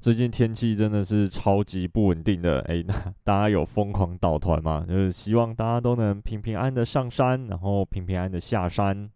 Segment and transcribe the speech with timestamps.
[0.00, 4.82] 最近天气真的是超级不稳定的，诶，那 大家有疯狂倒团吗？
[4.88, 9.10] 就是希望大家都能平平安安的上山，然后平平安安的下山。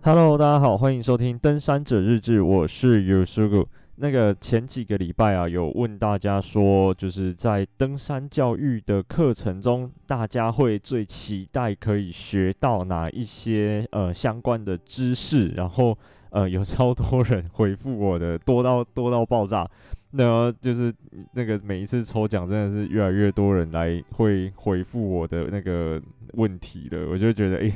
[0.00, 3.66] Hello，大家好，欢迎收听登山者日志，我是 Yusugu。
[4.02, 15.50] 那个前几个礼拜啊，有问大家说，就是在登山教育的课程中，大家会最期待可以学到哪一些呃相关的知识？
[15.50, 15.96] 然后
[16.30, 19.64] 呃有超多人回复我的，多到多到爆炸。
[20.10, 20.92] 那就是
[21.34, 27.72] 那个每一次抽奖，真的是越来越多人来会回复我的那个问题了，我就觉得诶。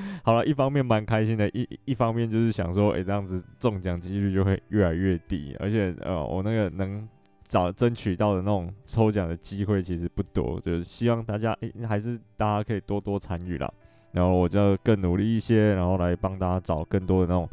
[0.24, 7.08] 好了，一方面蛮开心的，一一方面就是想说，诶、欸，这样子中奖几率就会越来越低，而且呃，我那个能
[7.46, 13.70] 找争取到的那种抽奖的机会其实不多，就是希望大家诶、欸，还是大家可以多多参与啦，
[14.12, 17.48] 然后我就更努力一些，然后来帮大家找更多的那种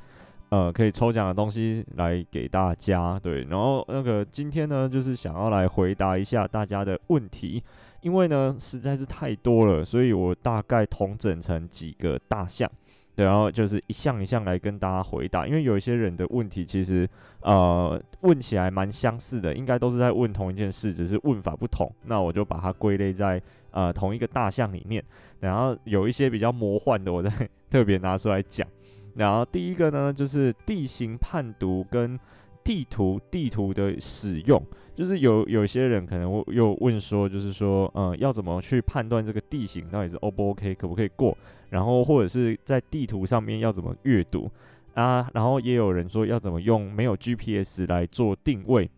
[0.49, 7.63] 呃可以抽奖的东西来给大家，对，然后那个今天呢，就是想要来回答一下大家的问题。
[8.02, 12.70] 因为呢实在是太多了，所以我大概统整成几个大项，
[13.16, 15.46] 然后就是一项一项来跟大家回答。
[15.46, 17.08] 因为有一些人的问题其实
[17.42, 21.92] 呃问起来蛮相似的，应该都是在问同一件事，只是问法不同。
[22.05, 25.04] 那我就把它归类在呃同一个大项里面。
[25.40, 27.30] 然后有一些比较魔幻的，我再
[27.70, 28.68] 特别拿出来讲。
[29.16, 32.18] 然后第一个呢，就是地形判读跟
[32.63, 34.62] 地图地图的使用。
[34.96, 41.37] 就是有有些人可能又问说，就是说，嗯，要怎么去判断这个地形到底是 O 不 OK，可不可以过？
[41.70, 44.52] 然后或者是在地图上面要怎么阅读
[44.96, 45.30] 啊？
[45.34, 48.90] 然后也有人说要怎么用没有 GPS 来做定位。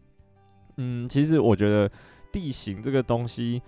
[0.78, 1.92] 嗯，其实我觉得
[2.32, 3.62] 地形这个东西，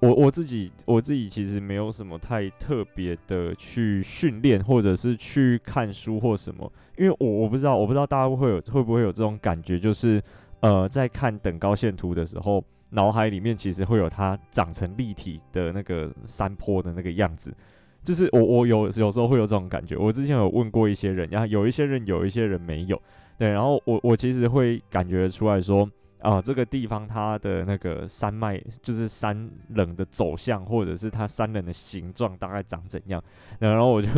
[0.00, 10.22] 我我自己我自己其实没有什么太特别的去训练，或者是去看书或什么，因为我我不知道，我不知道大家会有会不会有这种感觉，就是。
[10.60, 17.54] 呃，在看等高线图的时候，脑海里面其实会有它长成立体的那个山坡的那个样子，
[18.02, 19.96] 就是我我有有时候会有这种感觉。
[19.98, 23.00] 我之前有问过一些人，然后有一些人有一些人没有，
[23.38, 25.88] 对，然后我我其实会感觉出来说，
[26.28, 33.22] 啊、这个地方它的那个山脉就是山棱的走向，或者是它山棱的形状大概长怎样，
[33.60, 34.08] 然后我就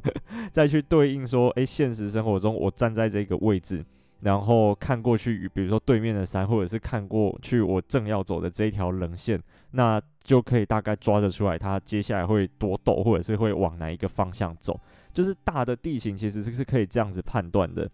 [0.52, 3.84] 再去对应说，诶，现实生活中我站在这个位置。
[4.20, 9.38] 然后看过去，比如说对面的山，或者是看过去我正要走的这一条棱线，
[9.72, 14.80] 那就可以大概抓得出来，它接下来会多陡，或者是会往哪一个方向走。
[15.12, 17.88] 就是大的地形其实是是可以这样子判断的。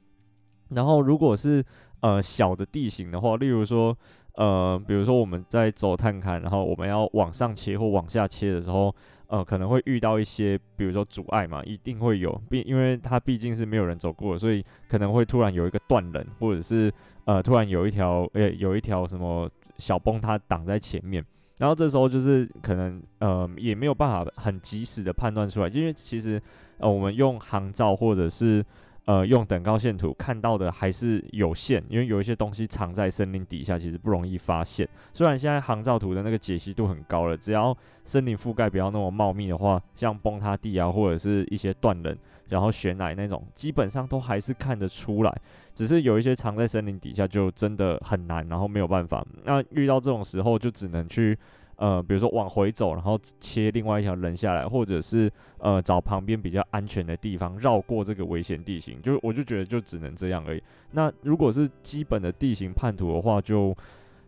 [0.69, 1.63] 然后如果是
[2.03, 3.97] 呃小的地形的话，例如说
[4.37, 8.95] 呃，比如说我们在走探勘，然后我们要往上切或往下切的时候。
[9.29, 16.93] 呃，可能会遇到一些，比如说阻碍嘛，一定会有，毕因为它毕竟是没有人走过，所以可能会突然有一个断人，或者是
[17.25, 21.25] 呃，突然有一条，呃，有一条什么小崩塌挡在前面，
[21.57, 26.39] 然后这时候就是可能呃，也没有办法很及时的判断出来，因为其实
[26.77, 28.63] 呃，我们用航照或者是。
[29.05, 34.89] 呃，用等高线图看到的还是有限，因为有一些东西藏在森林底下，其实不容易发现。
[35.13, 42.17] 虽然现在航照图的那个解析度很高了，只要森林覆盖不要那么茂密的话，像崩塌地啊，或者是一些断棱，
[42.49, 45.41] 然后悬崖那种，基本上都还是看得出来。
[45.75, 49.27] 只是有一些藏在森林底下，就真的很难，然后没有办法。
[49.45, 51.37] 那遇到这种时候，就只能去。
[51.83, 55.29] 呃，比如说往回走，然后切另外一条棱下来，或者是
[55.59, 60.63] 呃找旁边比较安全的地方绕过这个危险地形，就我就觉得就只能这样而已。
[60.93, 63.77] 那如果是基本的地形判图的话，就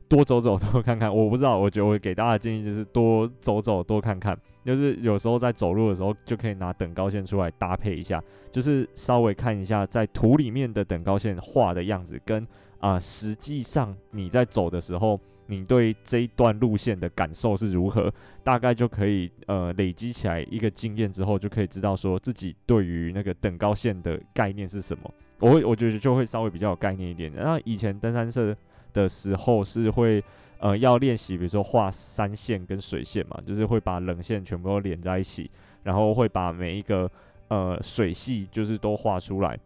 [0.08, 1.14] 多走走 多看看。
[1.14, 12.44] 我不知道，我觉得我给大家的建议就是多走走多看看，就是有时候在走路的时候就可以拿等高线出来搭配一下，就是稍微看一下在图里面的等高线画的样子，跟
[12.80, 15.20] 啊、实际上你在走的时候。
[15.46, 18.12] 你对这一段路线的感受是如何？
[18.42, 25.14] 大概就可以呃累积起来一个经验之后，就可以知道说自己对于那个等高线的概念是什么。
[25.40, 27.32] 我会我觉得就会稍微比较有概念一点。
[27.34, 28.56] 那以前登山社
[28.92, 30.22] 的时候是会
[30.58, 35.50] 呃要练习，比如说画山线跟水线嘛，就是会把冷线全部都连在一起，
[35.82, 37.10] 然后会把每一个
[37.48, 39.58] 呃水系就是都画出来。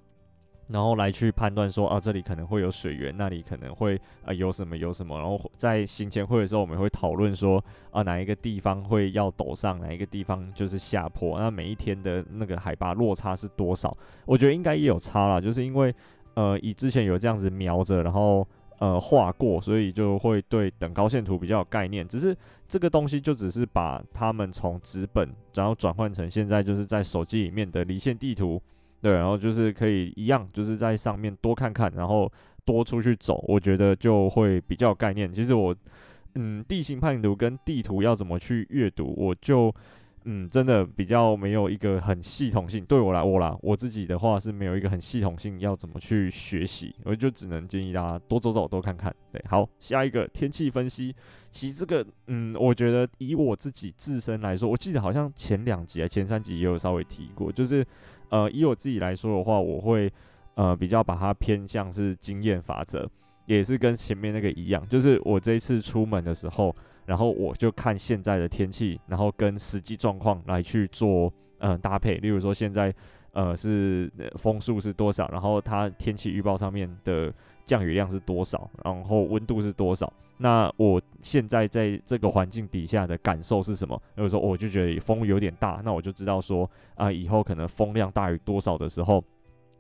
[0.69, 5.19] 然后来去判断说啊，这里可能会有水源，那里可能会啊有什么有什么。
[5.19, 11.39] 然后在行前会的时候，我们会讨论说啊，哪一个地方会要陡上，哪一个地方就是下坡。
[11.39, 13.97] 那每一天的那个海拔落差是多少？
[14.27, 15.95] 我觉得应该也有差啦，就是因为
[16.35, 18.47] 呃，以之前有这样子瞄着，然后
[18.79, 22.07] 呃画过，所以就会对等高线图比较有概念。
[22.07, 22.37] 只是
[22.69, 28.63] 这个东西就只是把他们从纸本，然后转换成现在就是在手机里面的离线地图，
[29.01, 32.31] 对，然后就是可以一样，就是在上面多看看，然后
[32.65, 35.33] 多出去走，我觉得就会比较有概念。
[35.33, 35.75] 其实我。
[36.35, 39.75] 嗯，地形判读跟地图要怎么去阅读，我就
[40.25, 42.85] 嗯，真的比较没有一个很系统性。
[42.85, 49.13] 对我来我啦，我自己的话是没有一个很系统性要怎么去学习，我就只能建议大家多走走，多看看。
[49.33, 51.13] 对，好，下一个天气分析，
[51.51, 57.85] 其实这个嗯，我觉得以我自己自身来说，我记得好像前两集啊，前三集也有稍微提过，就是
[58.31, 60.13] 呃，以我自己来说的话，我会
[60.55, 63.09] 呃比较把它偏向是经验法则。
[63.47, 66.77] 也是跟前面那个一样，就是我这一次出门的时候，
[67.07, 72.17] 然后我就看现在的天气，然后跟实际状况来去做嗯、呃、搭配。
[72.17, 72.95] 例如说现在
[73.33, 77.33] 呃是风速是多少，然后它天气预报上面的
[77.65, 80.13] 降雨量是多少，然后温度是多少。
[80.39, 84.01] 那我现在在这个环境底下的感受是什么？
[84.15, 89.23] 比如说我就觉得风有点大，那我就知道说啊、以后可能风量大于多少的时候，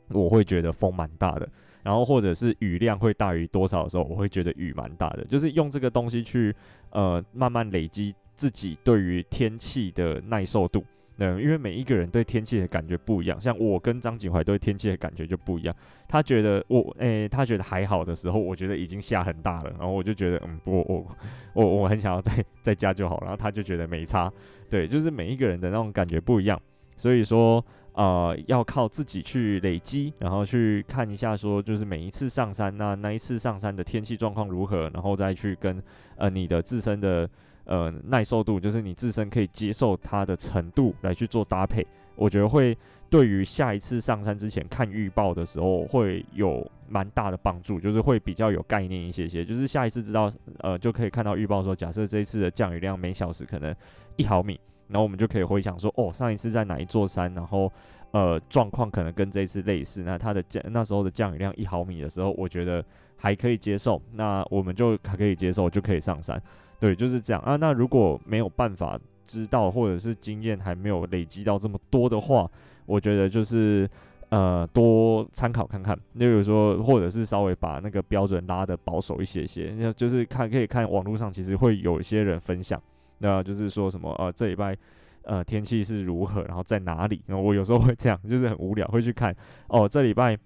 [0.08, 1.48] 我会觉得风蛮大的。
[1.82, 5.24] 然后或者是雨量会大于多少的时候，我会觉得雨蛮大的。
[5.26, 6.54] 就是用这个东西去
[6.90, 10.84] 呃慢慢累积自己对于天气的耐受度。
[11.18, 13.40] 嗯，因为每一个人对天气的感觉不一样。
[13.40, 15.74] 像我跟张景怀对天气的感觉就不一样。
[16.08, 19.70] 他觉得我诶、他觉得还好的时候，我觉得已经下很大了。
[19.78, 21.06] 然后我就觉得嗯，我我
[21.52, 23.20] 我我很想要在在家就好。
[23.22, 24.32] 然后他就觉得没差。
[24.70, 26.60] 对，就是每一个人的那种感觉不一样。
[26.96, 27.64] 所以说。
[27.94, 35.82] 呃，要靠自己去累积，然后去看一下，说就是每一次上山，那那一次上山的天气状况如何，然后再去跟
[36.16, 37.28] 呃你的自身的
[37.68, 41.86] 呃耐受度，就是你自身可以接受它的程度来去做搭配。
[42.16, 42.76] 我觉得会
[43.08, 50.28] 对于下一次上山之前看预报的时候会有蛮大的帮助，就是会比较有概念一些些，就是下一次知道
[50.58, 53.72] 呃就可以看到预报说，假设这一次的降雨量每小时可能
[54.16, 54.58] 一毫米。
[54.90, 57.70] 然后我们就可以回想说，哦，上一次在哪一座山，然后，
[58.12, 60.02] 呃，状况可能跟这一次类似。
[60.02, 62.82] 那它的降那时候的降雨量一毫米的时候，我觉得
[63.14, 64.00] 还可以接受。
[64.14, 66.42] 那我们就还可以接受，就可以上山。
[66.80, 67.56] 对，就是这样啊。
[67.56, 72.48] 那如果没有办法知道，或者是经验还没有累积到这么多的话，
[72.86, 73.88] 我觉得就是
[74.30, 75.98] 呃多参考看看。
[76.14, 82.80] 例如说，或者是稍微把那个标准拉得保守一些些，那就是看可以看网络上其实会有一些人分享。
[83.18, 84.76] 那就是说什么呃，这礼拜
[85.22, 87.20] 呃天气是如何，然后在哪里？
[87.26, 89.34] 然后我有时候会这样，就是很无聊，会去看
[89.66, 90.38] 哦，这礼拜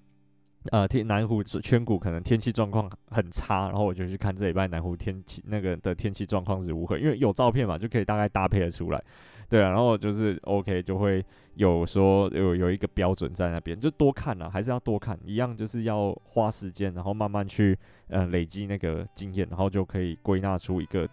[0.70, 9.02] 呃天南湖圈谷可能天气状况很差，然后我就去看这礼拜南湖天气那个的天气状况是如何，因为有照片嘛，就可以大概搭配得出来，
[9.48, 11.24] 对啊，然后就是 OK 就会
[11.54, 17.78] 有说有有一个标准在那边，就多看了，还是要多看，一样就是要花时间，然后慢慢去
[18.08, 21.08] 呃累积那个经验，然后就可以归纳出一个。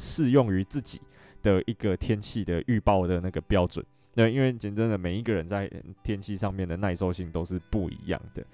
[0.00, 1.00] 适用于自己
[1.42, 3.84] 的一个天气的预报的那个标准，
[4.14, 5.68] 对，因为讲真的，每一个人在
[6.04, 8.46] 天气上面的耐受性都是不一样的。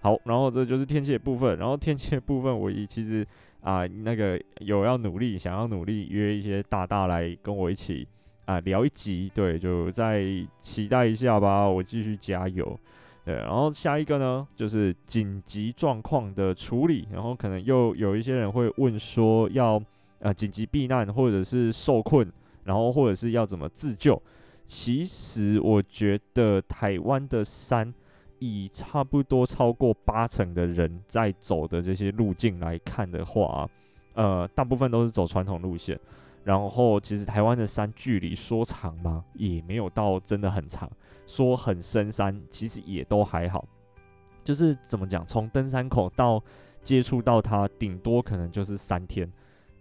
[0.00, 3.26] 好，然后这就是天气的部分，然后天气的部分，我一其实
[3.60, 8.06] 啊，那个有要努力，想要努力约一些大大来跟我一起
[8.46, 10.24] 啊聊一集，对，就再
[10.60, 12.78] 期待一下吧，我继续加油。
[13.24, 19.80] 对，然后下一个呢，就是紧急状况的处理，然后可能又有一些人会问说要。
[20.22, 22.30] 呃，紧急避难，或者是受困，
[22.64, 24.22] 然后或者是要怎么自救？
[24.66, 27.90] 其实我觉得台湾的山，
[28.40, 33.70] 以差不多超过八成的人在走的这些路径来看的话，
[34.14, 35.96] 呃，大部分都是走传统路线。
[36.42, 39.24] 然后，其实台湾的山距离说长吗？
[39.34, 40.90] 也没有到真的很长。
[41.26, 43.64] 说很深山，其实也都还好。
[44.42, 46.42] 就是怎么讲，从登山口到
[46.82, 49.30] 接触到它，顶多可能就是三天。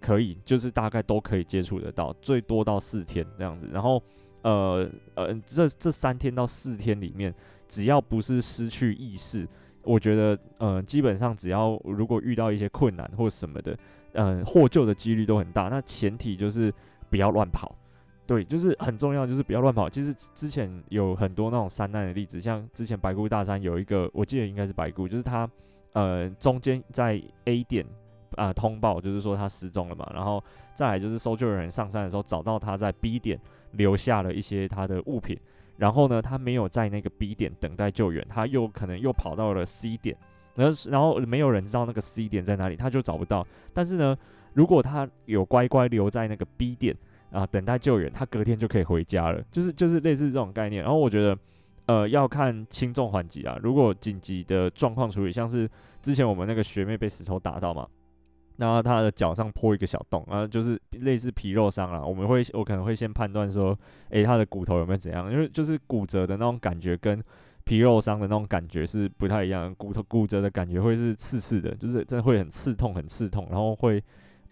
[0.01, 3.67] 可以，就是大概都可以接触得到，最多到四天这样子。
[3.71, 4.01] 然后，
[4.43, 7.33] 呃呃，这这三天到四天里面，
[7.69, 9.47] 只要不是失去意识，
[9.83, 13.77] 我觉得，呃，基本上只要如果遇到一些困难或什么的，
[14.11, 15.69] 嗯、获救的几率都很大。
[15.69, 16.73] 那前提就是
[17.09, 17.73] 不要乱跑，
[18.27, 19.89] 对，就是很重要，就是不要乱跑。
[19.89, 25.49] 其实之前有很多那种山难的例子，像之前白姑大山有一个，我记得应该是白姑，就是他，
[25.93, 27.85] 呃，中间在 A 点。
[28.35, 30.41] 啊、通报就是说他失踪了嘛，然后
[30.75, 33.37] 再来就是搜救人员上山的时候找到他在 B 点
[33.71, 35.37] 留下了一些他的物品，
[35.79, 40.15] 然后呢，他没有在那个 B 点等待救援，他又可能又跑到了 C 点，
[40.53, 43.47] 然后然后没有人知道那个 C 点在哪里，他就找不到。
[43.73, 44.17] 但是呢，
[44.53, 46.93] 如果他有乖乖留在那个 B 点
[47.31, 50.83] 啊、等待救援，他隔天就可以回家了，就是就是类似这种概念。
[50.83, 51.37] 然后我觉得，
[51.85, 53.57] 呃，要看轻重缓急啊。
[53.63, 55.69] 如果紧急的状况处理，像是
[56.01, 57.87] 之前我们那个学妹被石头打到嘛。
[58.59, 62.05] 然后他的脚上破一个小洞，然后就是类似皮肉伤了。
[62.05, 63.77] 我们会，我可能会先判断说，
[64.09, 65.31] 诶，他的骨头有没有怎样？
[65.31, 67.23] 因为就是骨折的那种感觉跟
[67.63, 69.73] 皮肉伤的那种感觉是不太一样。
[69.75, 74.03] 骨头骨折的感觉会是刺刺的，就是真的会很刺痛，很刺痛，然后会，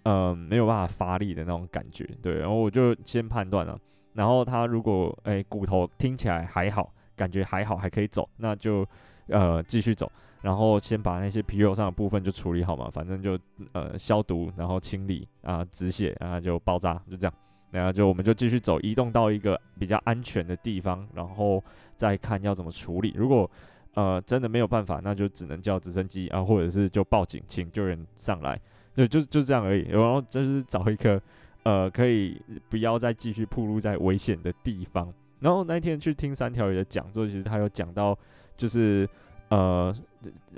[0.03, 2.07] 嗯、呃，没有办法发力的那种感觉。
[2.21, 3.77] 对，然后我就先判断了。
[4.13, 8.87] 然后他如果，诶，骨头听起来还好，感觉还好，还可以走，那就，
[9.27, 10.09] 呃，继续走。
[10.41, 13.37] 然后先把那些皮肉上的部分就处理好嘛，反正就
[13.71, 17.33] 呃消毒，然后清理啊止血，然后就包扎，就这样，
[17.71, 21.61] 然后就我们就继续走，移动到一个比较安全的地方，然后
[21.95, 23.13] 再看要怎么处理。
[23.15, 23.49] 如果
[23.95, 28.61] 呃真的没有办法，那就只能叫直升机啊，或者是就报警，请救援上来，
[28.95, 29.87] 就就就这样而已。
[29.89, 31.19] 然后就是找一个
[31.63, 32.39] 呃可以
[32.69, 35.11] 不要再继续暴露在危险的地方。
[35.39, 38.15] 然后那天去听三条鱼的讲座，其实他有讲到
[38.55, 39.09] 就是。
[39.49, 39.95] 呃，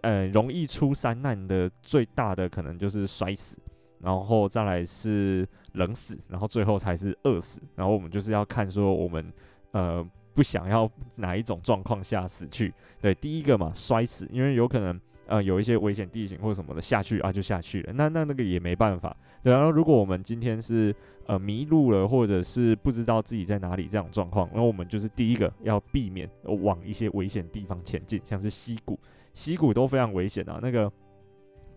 [0.02, 3.58] 呃，容易出山难的最大的可能就是摔死，
[4.00, 7.62] 然后再来是冷死，然后最后才是饿死。
[7.76, 9.32] 然后我们就是要看说我们
[9.72, 12.74] 呃不想要哪一种状况下死去。
[13.02, 19.16] 对，第一个嘛，摔死，因为有可能呃有一些危险地形或者什么的下去啊就下去了，那那那个也没办法。
[19.42, 20.94] 对，然后如果我们今天是
[21.26, 29.00] 呃迷路了，或者是不知道自己在哪里这种状况，那我们就是第一个要避免往一些危险地方前进，像是溪谷，
[29.34, 30.60] 溪谷都非常危险啊。
[30.62, 30.92] 那个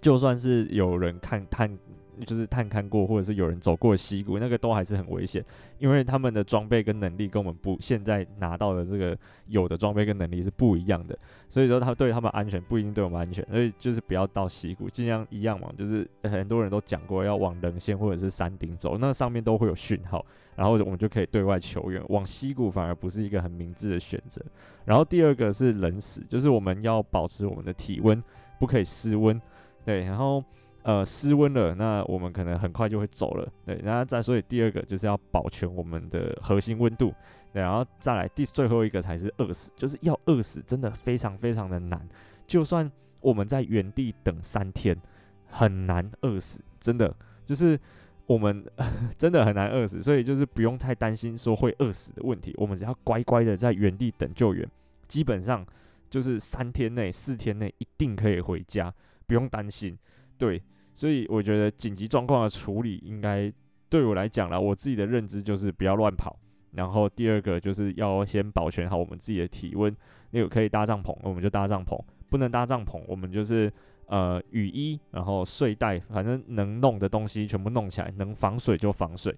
[0.01, 1.79] 就算是有人看看。
[2.25, 5.45] 就是探勘过，或者是有人走过溪谷，那个都还是很危险，
[5.79, 20.25] 因为他们的装备跟能力跟我们不现在拿到的这个有的装备跟能力是不一样的，所以说他对他们安全不一定对我们安全，所以就是不要到溪谷，尽量一样嘛，就是很多人都讲过要往棱线或者是山顶走，那上面都会有讯号，
[20.57, 22.03] 然后我们就可以对外求援。
[22.09, 24.43] 往溪谷反而不是一个很明智的选择。
[24.85, 28.23] 然后第二个是冷死，就是我们要保持我们的体温，
[28.59, 29.41] 不可以失温，
[29.85, 30.43] 对，然后。
[30.85, 33.49] 呃，失温了，那我们可能很快就会走了。
[33.65, 37.15] 对，然后再所以第二个就是要保全我们的核心温度，
[37.53, 42.09] 然后再来第最后一个才是饿死，就是要饿死，真的非常非常的难。
[42.49, 45.01] 就算我们在原地等三天，
[45.47, 47.15] 很难饿死，真的
[47.47, 47.79] 就是
[48.27, 48.65] 我们
[49.17, 52.53] 真的很难饿死，所以就是不用太担心说会饿死的问题。
[52.57, 54.69] 我们只要乖乖的在原地等救援，
[55.07, 55.65] 基本上
[56.11, 58.93] 就是三天内、四天内一定可以回家，
[59.29, 59.97] 不用担心。
[60.37, 60.61] 对。
[60.95, 63.53] 所以我觉得紧急状况的处理应该
[63.89, 66.39] 对我来讲啦，我自己的认知就是不要乱跑。
[66.73, 69.95] 然后第二个就是要先保全好我们自己的体温。
[70.31, 71.99] 那个可以搭帐篷，我们就搭帐篷；
[72.31, 73.71] 不能搭帐篷，我们就是
[74.07, 79.37] 呃雨衣，然后睡袋，反正能弄的东西全部弄起来，能防水就防水。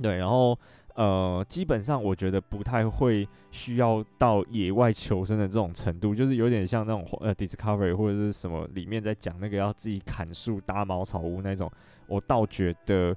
[0.00, 0.58] 对，然后。
[0.96, 11.70] 呃，基本上我觉得不太会需要到野外求生的这种程度，就是有点像那种呃 Discovery 或者是什么里面在讲那个要自己砍树搭茅草屋那种，
[12.06, 13.14] 我倒觉得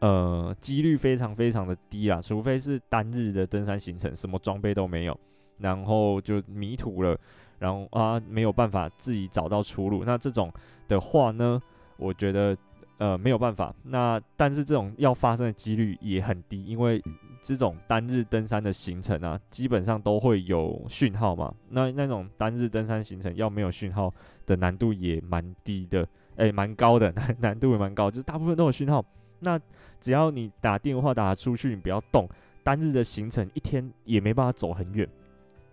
[0.00, 5.18] 呃几率非常非常的低啊，除非是单日的登山行程，什么装备都没有，
[5.56, 7.18] 然后就迷途了，
[7.58, 10.52] 然后啊没有办法自己找到出路，那这种
[10.88, 11.58] 的话呢，
[11.96, 12.54] 我觉得。
[12.98, 13.74] 呃，没有办法。
[13.82, 17.02] 那但是这种要发生的几率也很低，因为
[17.42, 21.52] 这种单日登山的行程啊，基本上都会有讯号嘛。
[21.68, 24.12] 那那种单日登山行程要没有讯号
[24.46, 29.04] 的难度也蛮低的，诶，蛮高的，难 难度也蛮高，就是大部分都有讯号。
[29.40, 29.60] 那
[30.00, 32.28] 只要你打电话打出去，你不要动，
[32.62, 35.06] 单日的行程一天也没办法走很远，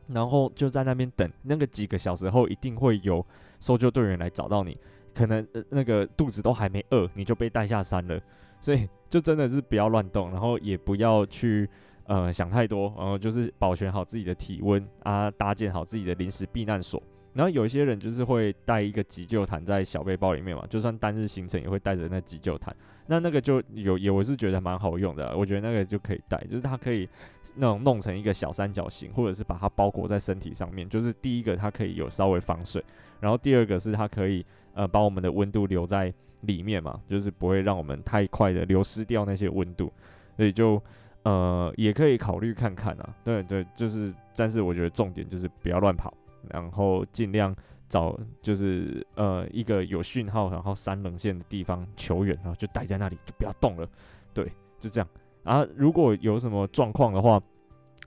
[0.07, 3.25] 然后就在那边等，那个几个小时后一定会有
[3.59, 4.77] 搜救队员来找到你。
[5.13, 8.19] 可能呃那个肚子都还没饿，你就被带下山了，
[8.61, 11.69] 所以就真的是不要乱动，然后也不要去
[12.05, 17.01] 呃想太多，然后就是保全好自己的体温啊，搭建好自己的临时避难所。
[17.33, 22.75] 然后有一些人就是会带一个急救毯在小背包里面嘛，就算单日行程也会带着那急救毯。
[23.07, 27.07] 那那个就有也我是觉得蛮好用的，我觉得那个就可以带，就是它可以
[27.55, 30.87] 那种弄成一个小三角形，或者是把它包裹在身体上面。
[30.89, 32.83] 就是第一个它可以有稍微防水，
[33.21, 34.45] 然后第二个是它可以。
[34.73, 39.91] 呃，把我们的温度留在里面嘛，就是不会让我们太快的流失掉那些温度，
[40.37, 40.81] 所以就
[41.23, 43.15] 呃也可以考虑看看啊。
[43.23, 46.13] 对对，就是，但是我觉得重点就是不要乱跑，
[46.49, 47.55] 然后尽量
[47.89, 53.87] 找就是呃一个有讯号，然后三棱线的地方求援，然后就待在那里，就不要动了。
[54.33, 55.07] 对，就这样。
[55.43, 57.41] 啊，如果有什么状况的话，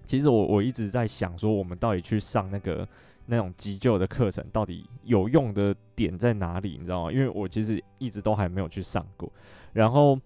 [0.06, 2.88] 其实我我一直在想说，我们到底去上那个。
[3.26, 6.76] 那种急救的课程到底有用的点在哪里？
[6.78, 7.12] 你知道吗？
[7.12, 9.32] 因为我其实一直都还没有去上过。
[9.72, 10.18] 然后，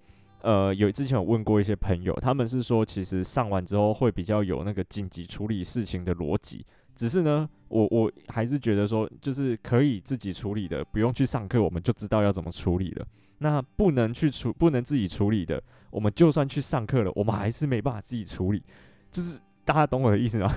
[0.43, 6.65] 呃，有之前有问过一些朋友，他们是说，其实上完之后会比较有那个紧急处理事情的逻辑。
[6.95, 13.07] 只是呢，我我还是觉得说，就是可以自己处理的，不用去上课，我们就知道要怎么处理了。
[13.39, 18.61] 那不能去处，不能自己处理的，我们就算去上课了，我们还是没办法自己处理。
[19.13, 20.53] 就是大家懂我的意思吗？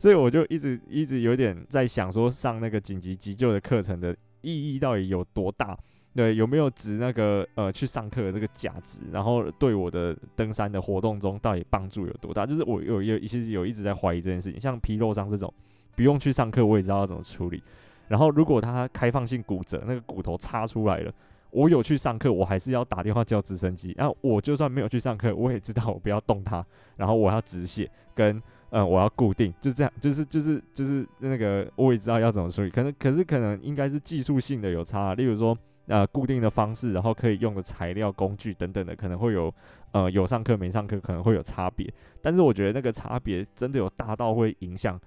[0.00, 5.76] 所以我就一直一直有点在想说，上那个紧急急救的课程的意义到底有多大？
[6.14, 9.02] 对，有没有值那个呃去上课的这个价值？
[9.12, 12.44] 然后对我的登山的活动中到底帮助有多大？
[12.44, 14.60] 就是我有有其实有一直在怀疑这件事情。
[14.60, 15.52] 像皮肉伤这种，
[15.94, 17.62] 不用去上课，我也知道要怎么处理。
[18.08, 21.12] 然后如果他开放性骨折，那个骨头插出来了，
[21.50, 23.94] 我有去上课，我还是要打电话叫直升机。
[23.96, 26.64] 然后我就算没有去上课，我也知道我不要动它，
[26.96, 28.42] 然后我要止血跟。
[28.70, 35.56] 嗯，我要固定，就这样，就是就是就是那个，我也知道要怎么处理，可能可是可能应该是技术性的有差，例如说
[35.86, 39.52] 呃固定的方式，然后可以用的材料、工具等等的，可能会有
[39.92, 45.00] 呃有上课没上课可能会有差别，但是我觉得那个差别真的有大到会影响。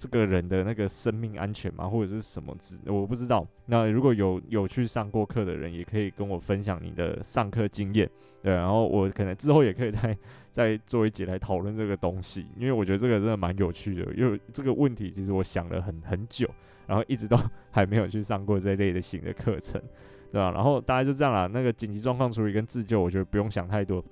[0.00, 1.86] 这个人的那个生命安全吗？
[1.86, 2.78] 或者是什么之？
[2.86, 3.46] 我不知道。
[3.66, 8.08] 那如果有有去上过课的人，也可以跟我分享你的上课经验。
[8.42, 10.16] 对，然后我可能之后也可以再
[10.50, 14.10] 再做一节来讨论这个东西，因为我觉得这个真的蛮有趣的。
[14.14, 16.48] 因为这个问题其实我想了很很久，
[16.86, 17.38] 然后一直都
[17.70, 19.78] 还没有去上过这类的型的课程，
[20.32, 20.50] 对吧？
[20.52, 21.46] 然后大概就这样啦。
[21.46, 24.02] 那个紧急状况处理跟自救，我觉得不用想太多，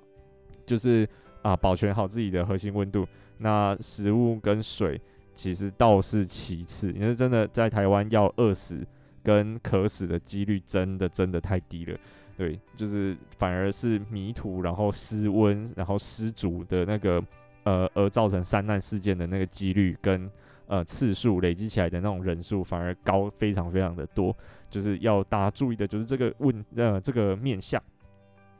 [0.67, 1.09] 就是
[1.41, 3.07] 啊，保全好自己的核心温度，
[3.39, 5.01] 那食物跟水。
[5.39, 8.85] 其实倒是其次，因为真的在台湾要饿死
[9.23, 11.97] 跟渴死的几率真的真的太低了，
[12.35, 17.23] 对，就是反而是迷途，然后失温，然后失足的那个
[17.63, 20.29] 呃而造成三难事件的那个几率跟
[20.67, 24.35] 呃次数累积起来的那种人数反而高非常非常的多，
[24.69, 27.81] 就是要大家注意的就是这个问呃这个面向，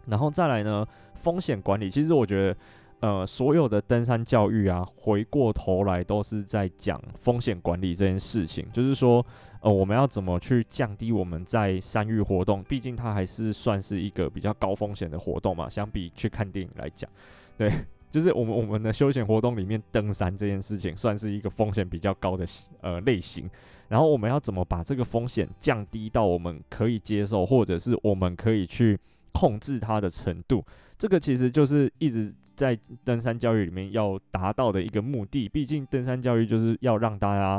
[0.05, 2.57] 然后再来呢风险管理，其实我觉得。
[3.01, 8.68] 呃，所有的登山教育啊，回过头来都是在讲风险管理这件事情。
[8.74, 9.25] 就是说，
[9.62, 12.62] 呃，我们要怎么去降低我们在山域活动？
[12.63, 15.70] 毕竟它还是算是一个比较高风险的活动嘛。
[15.70, 17.10] 相比去看电影来讲，
[17.58, 17.72] 对，
[18.12, 22.46] 就是我们我们的休闲活动里面，登山这件事情算是一个风险比较高的
[22.82, 23.50] 呃类型。
[23.88, 29.00] 然后我们要怎么把这个风险降低到我们可以接受，或者是我们可以去
[29.31, 30.66] 控制它的程度？
[30.98, 32.35] 这个其实就是一直。
[32.59, 37.51] 在登山教育里面要达到的一个目的，毕竟登山教育就是要让大家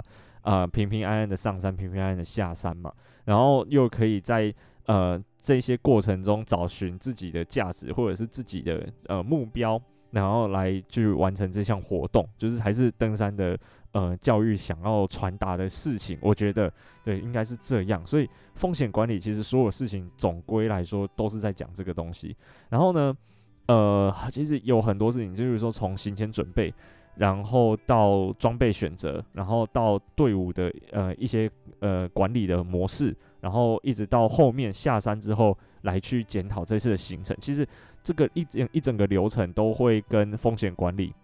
[0.42, 2.92] 啊、呃、平平安安的上山，平平安安的下山嘛。
[3.24, 13.58] 然后又可以在呃这些过程中找寻自己的价值或者是自己的呃目标，然后来去完成这项活动，就是还是登山的
[13.92, 16.18] 呃教育想要传达的事情。
[16.20, 16.70] 我觉得
[17.02, 18.06] 对，应该是这样。
[18.06, 22.36] 所以风险管理其实所有事情总归来说都是在讲这个东西。
[22.68, 23.16] 然后呢，
[23.70, 26.74] 呃，其实有很多事情，就是说从行前准备，
[27.14, 37.36] 然后到装备选择，然后到队伍的呃一些呃管理的模式，然后一直到后面下山之后来去检讨这次的行程。
[37.40, 37.64] 其实
[38.02, 41.14] 这个一整一整个流程都会跟风险管理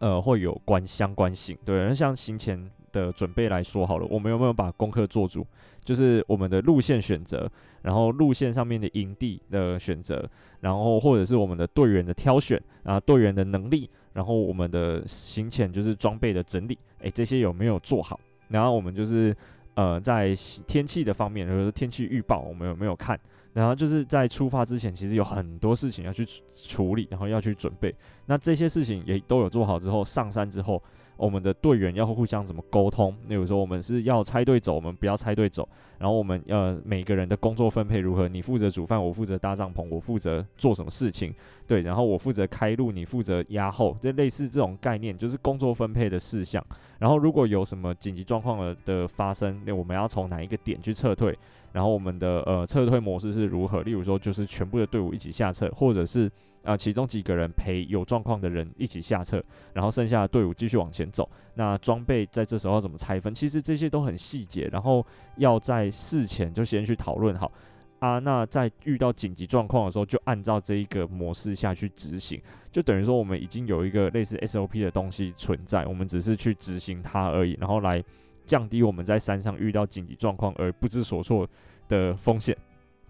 [0.00, 1.56] 呃会有关相关性。
[1.64, 5.46] 对，那像行前的准备来说好了，我们有没有把功课做足？
[5.90, 7.50] 就是我们的路线选择，
[7.82, 10.24] 然后路线上面的营地的选择，
[10.60, 18.20] 然后或者是我们的队员的挑选，然后队员的能力，然后我们的行前就是装备的整理，诶，这些有没有做好？
[18.46, 19.36] 然后我们就是
[19.74, 20.32] 呃在
[20.64, 23.18] 天气的方面，比如说天气预报，我们有没有看？
[23.52, 26.24] 然后就是在出发之前，其实有很多事情要去
[26.54, 27.92] 处理，然后要去准备。
[28.26, 30.80] 那这些事情也都有做好之后，上山之后。
[31.20, 33.14] 我们的队员要互相怎么沟通？
[33.28, 35.68] 例如说，我们是要拆队走，我们不要拆队走。
[35.98, 38.26] 然后我们呃每个人的工作分配如何？
[38.26, 41.34] 你负责煮饭，我负责搭帐篷，我负责做什么事情？
[41.66, 43.94] 对，然后我负责开路，你负责压后。
[44.00, 46.64] 这类似这种概念，就是工作分配的事项。
[46.98, 51.38] 然后如果有什么紧急状况的发生，那我们要从哪一个点去撤退？
[51.72, 53.82] 然后我们的呃撤退模式是如何？
[53.82, 56.30] 例如说，就是全部的队伍一起下撤，或者是。
[56.62, 59.42] 啊、其中几个人陪有状况的人一起下撤，
[59.72, 61.28] 然后剩下的队伍继续往前走。
[61.54, 63.34] 那装备在这时候要怎么拆分？
[63.34, 65.04] 其实这些都很细节，然后
[65.36, 67.50] 要在事前就先去讨论好
[67.98, 68.18] 啊。
[68.18, 78.02] 那在遇到紧急状况的时候，就按照这一个模式下去执行，就等于说我们已经有一个类似 SOP 的东西存在，我们只是去执行它而已，然后来
[78.44, 81.48] 降低我们在山上遇到紧急状况而不知所措
[81.88, 82.56] 的风险。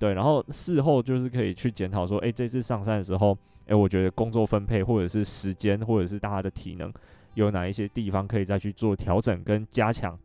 [0.01, 3.37] 对，然后事后就是可以去检讨说，诶，这次上山的时候，
[3.67, 6.91] 诶，我觉得工作分配或者是时间或者是大家的体能
[7.35, 10.19] 有哪一些地方可以再去做调整跟加强，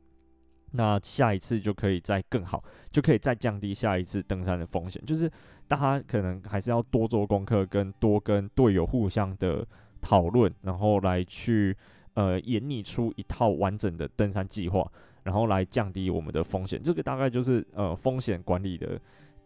[0.72, 5.04] 那下一次就可以再更好，就可以再降低下一次登山的风险。
[5.06, 5.30] 就是
[5.68, 9.68] 大家可能还是要多做功课，跟多跟队友互相的
[10.00, 11.76] 讨论，然后来去
[12.14, 14.90] 呃演拟出一套完整的登山计划，
[15.24, 16.82] 然后来降低我们的风险。
[16.82, 18.98] 这个大概就是呃风险管理的。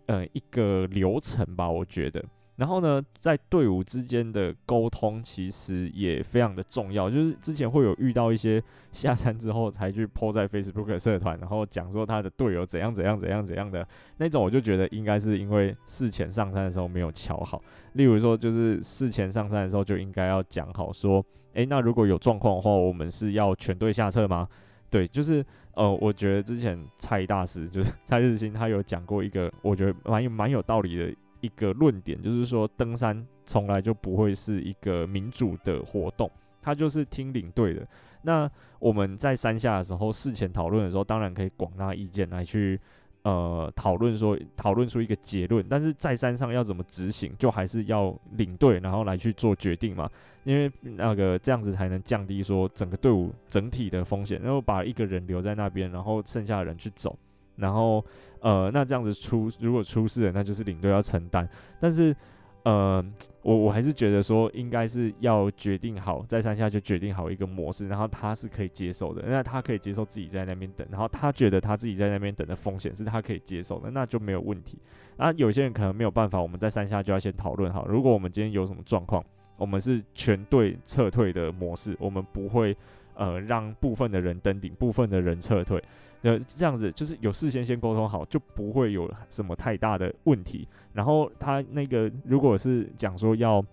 [0.09, 2.23] 呃一个流程吧，我觉得。
[2.55, 7.09] 然后呢，在队伍之间的沟通其实也非常的重要。
[7.09, 17.63] 就是之前会有遇到一些 下山之后才去 po 在 Facebook 社团，然后讲说他的队友怎样怎样怎样怎样的那种，我就觉得应该是因为事前上山的时候没有瞧好。
[17.93, 24.45] 例如说，就是事前上山的时候就应该要讲好说，诶，那如果有状况的话，我们是要全队下撤吗？
[24.89, 25.45] 对，就是
[25.79, 31.15] 呃，我觉得之前蔡大师就是 蔡日新，他有讲过一个我觉得蛮有蛮有道理的。
[31.41, 36.29] 一个论点就是说，登山从来就不会是一个民主的活动，
[36.61, 37.87] 他就是听领队的。
[38.23, 42.77] 那我们在山下的时候，事前讨论的时候，当然可以广纳意见来去
[43.23, 45.65] 呃讨论说，讨论出一个结论。
[45.69, 50.09] 但是在山上要怎么执行，就还是要领队然后来去做决定嘛，
[50.43, 57.17] 因为那个这样子才能降低说整个队伍整体的风险，然后把一个人留在那边，然后剩下的人去走。
[57.55, 58.01] 然后，
[58.39, 61.45] 呃，那这样子出如果出事了，那就是领队要承担。
[61.77, 62.15] 但是，
[62.63, 63.03] 呃，
[63.41, 69.23] 我我还是觉得说，应该是要决定好，在山下就决定好一个模式，然后他是可以接受的。
[69.27, 74.77] 那他可以接受自己在那边等，然后他觉得他自己在那边等的风险是他可以接受的，那就没有问题。
[75.15, 79.23] 那，有些人可能没有办法，我们在山下就要先讨论好，如果我们今天有什么状况，
[79.57, 82.75] 我们是全队撤退的模式，我们不会
[83.15, 85.81] 呃让部分的人登顶，部分的人撤退。
[86.21, 90.67] 呃，这样子就是有事先先沟通好，就不会有什么太大的问题。
[90.93, 93.63] 然后他那个如果是讲说要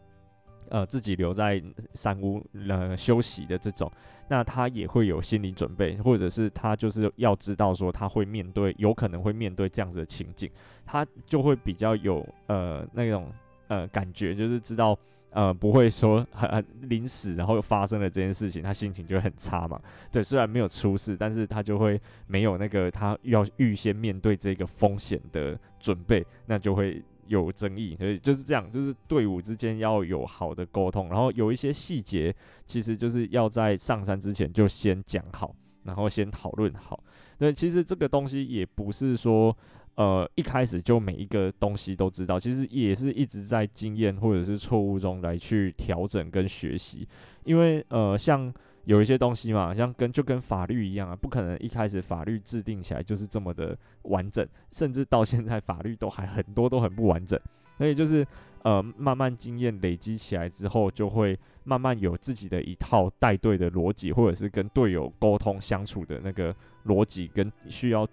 [0.69, 1.63] 呃自己留在
[1.95, 3.91] 山屋呃休息的这种，
[4.29, 10.51] 那他也会有心理准备，或者是他就是要知道说他会面对有可能会面对这样子的情景，
[10.85, 13.33] 他就会比较有呃那种
[13.69, 14.97] 呃感觉，就是知道。
[15.37, 19.79] 呃，不会说很临时，然后又发生了这件事情，他心情就很差嘛。
[20.11, 27.95] 对，虽然没有出事，但是他就会没有那个他要预先面对这个风险的准备，那就会有争议。
[27.99, 36.99] 所以就是这样，就是队伍之间要有好的沟通，然后有一些细节，其实就是要在上山之前就先讲好，然后先讨论好。
[37.39, 39.55] 对，其实这个东西也不是说。
[39.97, 47.09] 呃，一开始就每一个东西都知道，其实也是一直在经验或者是错误中来去调整跟学习。
[47.45, 48.53] 因为呃，像
[48.85, 57.41] 有一些东西嘛，像跟就跟法律一样啊，不可能一开始法律制定起来就是这么的完整，甚至到现在法律都还很多都很不完整。
[57.79, 58.27] 所以就是
[58.65, 66.55] 呃，慢慢经验累积起来之后，就会慢慢有自己的一套带队的逻辑，或者是跟队友沟通相处的那个
[66.85, 68.07] 逻辑跟需要。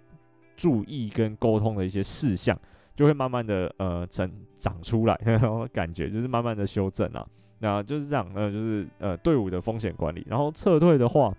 [0.56, 2.58] 注意跟沟通的一些事项，
[2.94, 5.18] 就会慢慢的呃长长出来，
[5.72, 7.26] 感觉就是慢慢的修正啊，
[7.58, 11.34] 那就是这样，呃，就是呃队伍的风险管理，然后撤退的话，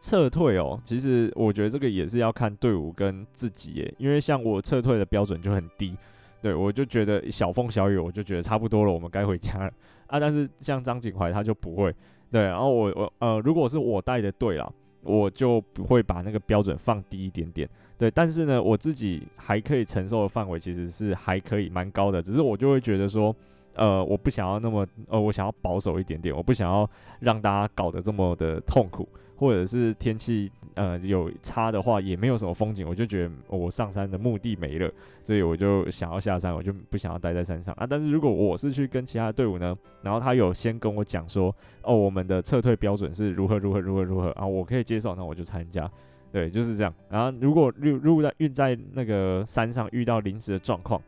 [0.00, 5.96] 撤退哦，其实我觉得这个也是要看队伍跟自己耶，因为像我撤退的标准就很低，
[6.40, 9.72] 对，我就觉得小风小雨我就觉得差不多了，我们该回家了。
[10.08, 11.94] 啊，但是像张景怀他就不会，
[12.30, 14.70] 对，然后我我呃如果是我带的队啦，
[15.02, 17.68] 我就不会把那个标准放低一点点。
[18.02, 23.32] 对，但是呢，我自己还可以承受的范围其实是还可以蛮高的，只是我就会觉得说，
[23.74, 37.86] 呃，我不想要那么，呃，我想要保守一点点，我不想要让大家搞得这么的痛苦，或者是天气呃有差的话，也没有什么风景，我就觉得我上山的目的没了，所以我就想要下山，我就不想要待在山上啊。
[37.86, 45.88] 但是如果我是去跟其他队伍呢，然后他有先跟我讲说，哦，我们的撤退标准是如何如何如何如何啊，我可以接受，那我就参加。
[46.32, 46.92] 对，就是这样。
[47.10, 50.98] 然后，如果如如果在运在那个山上遇到临时的状况，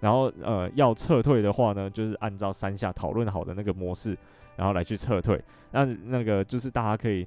[0.00, 4.18] 然后呃要撤退的话呢，就是按照山下讨论好的那个模式，
[4.56, 5.40] 然后来去撤退。
[5.70, 7.24] 那那个就是大家可以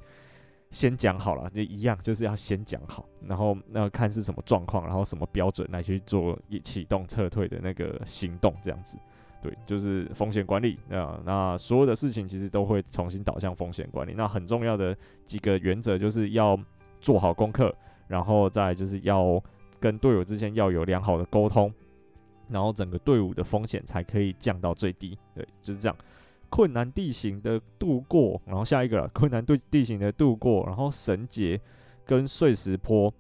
[0.70, 9.00] 先讲好了，就一样，就是要先讲好，然后那看是什么状况，然后什么标准来去做一启动撤退的那个行动，这样子。
[9.42, 11.22] 对，就是风险管理啊。
[11.24, 14.14] 那所有的事情其实都会重新导向风险管理。
[14.14, 16.60] 那很重要的几个原则就是要。
[17.06, 17.72] 做好功课，
[18.08, 19.40] 然后再就是要
[19.80, 21.72] 跟队友之间要有良好的沟通，
[22.50, 25.16] 然后整个队伍的风险才可以降到最低。
[25.36, 25.96] 对，就是这样。
[26.50, 31.62] 困难地形的度过，然后下一个了，困难对地形的度过，然后绳结
[32.08, 33.14] 跟碎石坡。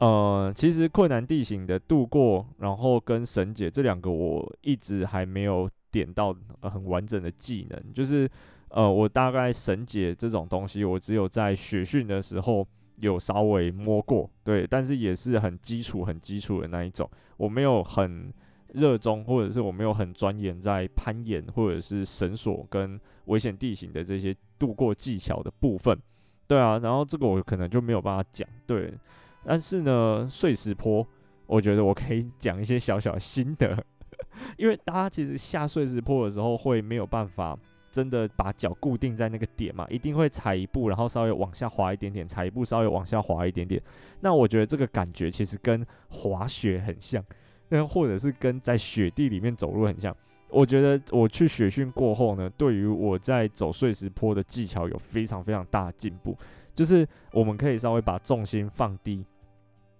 [0.00, 7.92] 呃，其实困难地形的度过，然后跟绳结这两个，我一直还没有点到很完整的技能。
[7.94, 8.30] 就是
[8.68, 12.66] 呃，我大概绳结这种东西，我只有在雪训的时候。
[12.96, 17.08] 有稍微摸过，对，但是也是很基础、很基础的那一种。
[17.36, 18.32] 我没有很
[18.72, 25.98] 热衷，或者是我没有很钻研在攀岩或者是绳索跟危险地形的这些度过技巧的部分。
[26.46, 28.48] 对啊，然后这个我可能就没有办法讲。
[28.66, 28.92] 对，
[29.44, 31.06] 但是呢，碎石坡，
[31.46, 33.82] 我觉得我可以讲一些小小心得，
[34.58, 37.58] 因为大家其实下碎石坡的时候会没有办法
[37.94, 43.80] 真的把脚固定在那个点嘛，一定会踩一步，然后稍微往下滑一点点，踩一步稍微往下滑一点点。
[44.20, 47.24] 那我觉得这个感觉其实跟滑雪很像，
[47.68, 50.14] 那或者是跟在雪地里面走路很像。
[50.48, 56.36] 我觉得我去雪训过后呢，对于我在走碎石坡的技巧有非常非常大的进步，
[56.74, 59.24] 就是我们可以稍微把重心放低。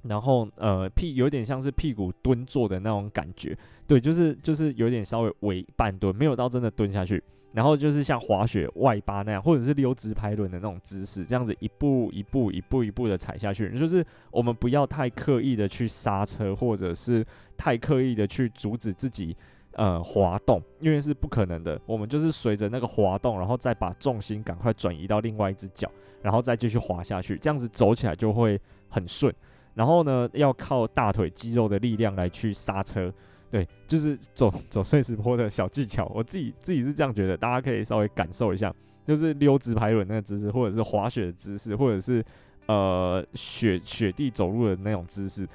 [0.02, 7.22] 然后呃屁有点像是屁股蹲坐的那种感觉，对，就是就是有点稍微微半蹲，没有到真的蹲下去。
[7.54, 13.78] 然后就是像滑雪外八那样，或者是溜直排轮的那种姿势，这样子一步一步一步一步的踩下去。
[13.78, 17.24] 就是我们不要太刻意的去刹车，或者是
[17.56, 19.36] 太刻意的去阻止自己
[19.74, 21.80] 呃滑动，因为是不可能的。
[21.86, 25.88] 我们就是随着那个滑动，然后再把重心赶快转移到另外一只脚，
[26.22, 29.32] 然后再继续滑下去，这样子走起来就会很顺。
[29.74, 33.12] 然后呢，要靠大腿肌肉的力量来去刹车，
[33.50, 36.10] 对，就是走 走碎石坡的小技巧。
[36.14, 38.74] 我自己自己是这样觉得，大家可以稍微感受一下，
[39.06, 42.24] 就是溜直排轮那个姿势，或者是滑雪的姿势，或者是
[42.66, 45.48] 呃雪雪地走路的那种姿势。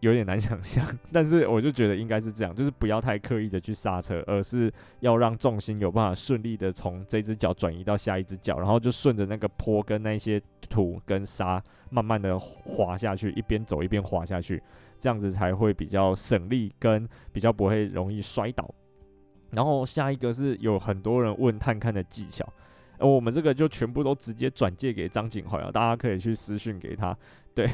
[0.00, 14.62] 有点难 想象，但是我就觉得应该是这样，就是不要太刻意的去刹车，而是要让重心有办法顺利的从这只脚转移到下一只脚，然后就顺着那个坡跟那些土跟沙慢慢的滑下去，一边走一边滑下去，
[15.00, 18.72] 这样子才会比较省力跟比较不会容易摔倒。
[19.50, 22.46] 然后下一个是有很多人问探勘的技巧，
[22.98, 27.16] 而我们这个就全部都直接转借给张景怀了，大家可以去私讯给他。
[27.52, 27.68] 对，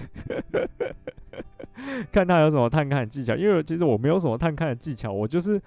[2.10, 5.60] 看他有什么探勘的技巧，因为其实我没有什么探勘的技巧，我就是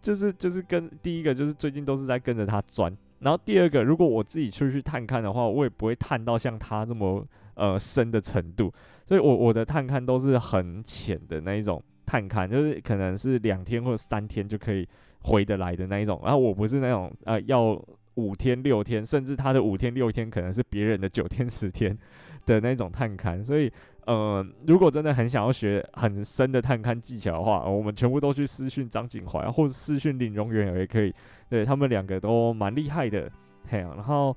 [0.00, 8.74] 就是就是跟第一个就是最近都是在跟着他钻，然后第二个如果我自己出去探勘的话，我也不会探到像他这么呃深的程度，
[9.12, 14.88] 所以我我的探勘都是很浅的那一种探勘，就是可能是两天或者三天就可以
[15.24, 17.78] 回得来的那一种，然后我不是那种呃要
[18.14, 21.98] 五天六天，甚至他的五天六天可能是别人的九天十天。
[22.44, 23.72] 的那种探勘，所以，
[24.04, 31.14] 呃，如果真的很想要学很深的探勘技巧的话，我们全部都去私讯张景怀，或者私讯林荣源也可以，
[31.48, 33.30] 对，他们两个都蛮厉害的，
[33.68, 34.36] 嘿，然后，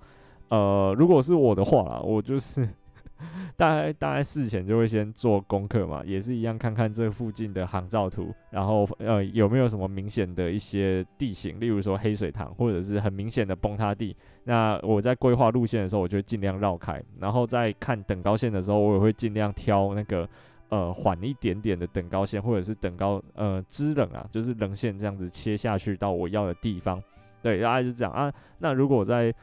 [0.50, 2.70] 呃，如果是我的话啦，我就是。
[3.56, 14.16] 大概大概事前就会先做功课嘛，也是一样，看看这附近的航照图，然后呃有没有什么明显的一些地形，例如说黑水塘或者是很明显的崩塌地。
[14.44, 20.28] 那我在规划路线的时候，我就尽量绕开，然后在看等高线的时候，我也会尽量挑那个
[20.70, 27.02] 呃缓一点点的等高线，或者是等高呃支棱啊，就是棱线这样子切下去到我要的地方。
[27.42, 28.32] 对，大概就这样啊。
[28.60, 29.34] 那如果在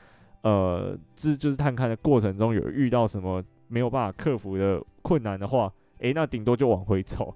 [0.42, 7.34] 呃支就是探勘的过程中有遇到什么没有办法克服的困难的话，诶、欸，那顶多就往回走，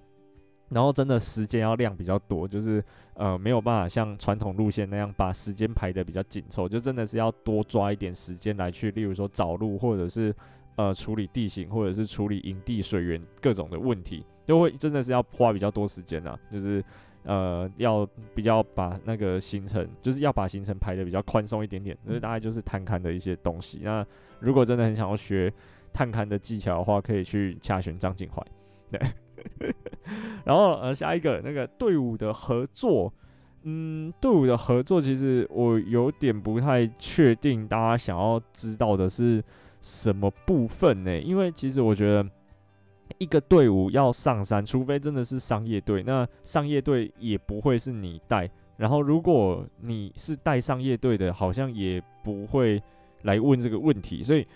[0.68, 10.34] 然后真的时间要量比较多，就是呃没有办法像传统路线那样把时间排得比较紧凑，就真的是要多抓一点时间来去，例如说找路，或者是
[10.76, 16.84] 呃处理地形，或者是处理营地水源各种的问题，就会真的是要花比较多时间呐，就是
[17.22, 23.80] 呃要比较把那个行程，就是要把行程排得比较宽松一点点，就是大概就是摊勘的一些东西。
[23.82, 24.06] 那
[24.38, 25.50] 如果真的很想要学。
[25.96, 28.42] 探勘的技巧的话，可以去洽询张景怀。
[28.92, 29.72] 对，
[30.44, 33.10] 然后呃，下一个那个队伍的合作，
[33.62, 39.42] 嗯，队伍的合作，其实我有点不太确定，大家想要知道的是
[39.80, 41.18] 什么部分呢？
[41.18, 42.28] 因为其实我觉得
[43.16, 48.50] 一个队伍要上山，除非真的是商业队，那商业队也不会是你带。
[48.76, 52.82] 然后如果你是带商业队的，好像也不会
[53.22, 54.46] 来问这个问题，所以。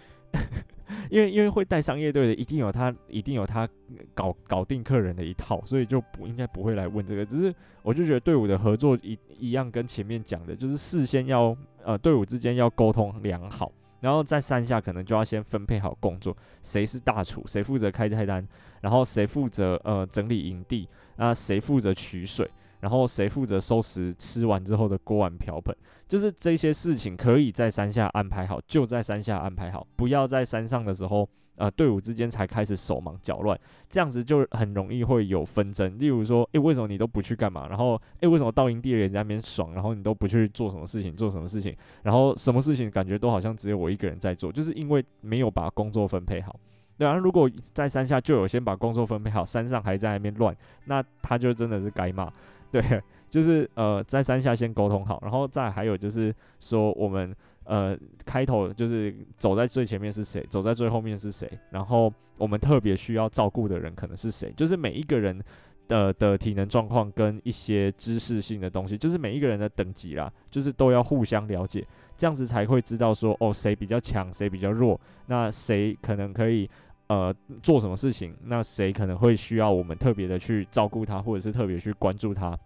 [1.08, 3.68] 因为因为会带商业队的，一定有他一定有他
[4.14, 7.26] 搞搞定客人的一套，所以就不应该不会来问这个。
[7.26, 18.46] 只是我就觉得队伍的合作一一样，跟前面讲的，就是事先要呃队伍之间要沟通良好，然后在山下可能就要先分配好工作，谁是大厨，谁负责开菜单，
[18.80, 22.48] 然后谁负责呃整理营地，那谁负责取水。
[22.80, 25.74] 然后谁负责收拾吃完之后的锅碗瓢盆？
[26.08, 33.56] 就是这些事情可以在山下安排好，就在山下安排好，不要在山上的时候，呃，队伍之间才开始手忙脚乱，
[33.88, 35.96] 这样子就很容易会有纷争。
[35.98, 37.68] 例如说，诶，为什么你都不去干嘛？
[37.68, 41.14] 然后，诶，为什么到营地人家那边爽，然后你都不去做什么事情？
[41.14, 41.76] 做什么事情？
[42.02, 46.58] 然后什么事情感觉都好像只有我一个人在做，就是因为没有把工作分配好。
[46.98, 52.28] 对啊，如果在山下就有先把工作分配好，山上还在那边乱，那他就真的是该骂。
[52.72, 65.40] 对，就是呃，在山下先沟通好，然后再还有就是说，我们呃，开头就是走在最前面是谁，走在最后面是谁，然后我们特别需要照顾的人可能是谁，就是每一个人
[65.86, 76.68] 的的体能状况跟一些知识性的东西，就是每一个人的等级啦，就是都要互相了解，这样子才会知道说哦，谁比较强，谁比较弱，那谁可能可以
[77.10, 82.56] 呃做什么事情，那谁可能会需要我们特别的去照顾他，或者是特别去关注他。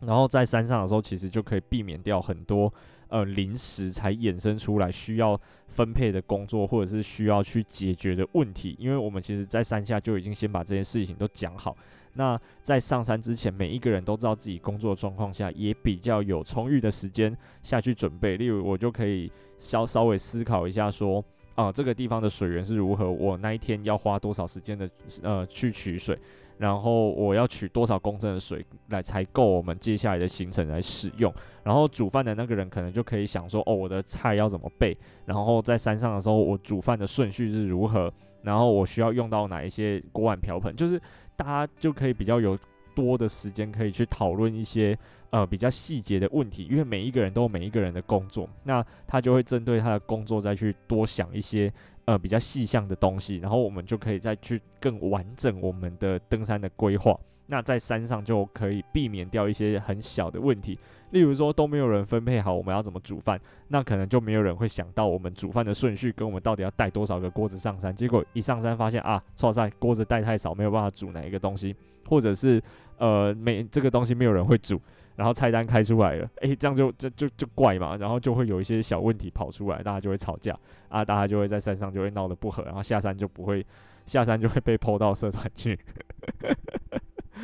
[0.00, 2.72] 然后在山上的时候，其实就可以避免掉很多
[3.06, 8.74] 呃临时才衍生出来需要分配的工作，或者是需要去解决的问题。
[8.80, 11.76] 因为我们其实，在山下就已经先把这件事情都讲好。
[12.14, 18.36] 那在上山之前，每一个人都知道自己工作的状况下，也比较有充裕的时间下去准备。
[18.36, 21.24] 例如，我就可以稍稍微思考一下，说
[21.58, 24.88] 啊、这个地方的水源是如何，我那一天要花多少时间的
[25.22, 26.16] 呃去取水。
[26.56, 31.32] 然后我要取多少公升的水来才够我们接下来的行程来使用？
[31.64, 34.96] 然后煮饭的那个人可能就可以想说，哦，我的菜要怎么备？
[35.24, 38.12] 然后在山上的时候，我煮饭的顺序是如何？
[38.42, 40.74] 然后我需要用到哪一些锅碗瓢盆？
[40.76, 41.00] 就是
[41.34, 42.56] 大家就可以比较有
[42.94, 44.96] 多的时间可以去讨论一些
[45.30, 51.72] 呃比较细节的问题，因为每一个人都有每一个人的工作，那他就会针对他的工作再去多想一些。
[52.08, 57.14] 呃，比较细项的东西，然后我们就可以再去更完整我们的登山的规划。
[57.44, 60.78] 那在山上就可以避免掉一些很小的问题，
[61.10, 67.94] 例如说都没有人分配好我们要怎么煮饭，那可能就没有人会想到我们煮饭的顺序跟我们到底要带多少个锅子上山。
[67.94, 71.74] 结果一上山发现啊，错在锅子带太少，没有办法煮哪一个东西，
[72.08, 72.62] 或者是
[72.98, 74.80] 呃没这个东西没有人会煮。
[75.18, 80.56] 然后菜单开出来了，诶、这样就就就就怪嘛，然后就会有一些小问题跑出来，大家就会吵架
[80.88, 83.66] 啊，大家就会在山上就会闹得不和，然后下山就不会
[84.06, 85.76] 下山就会被 po 到社团去，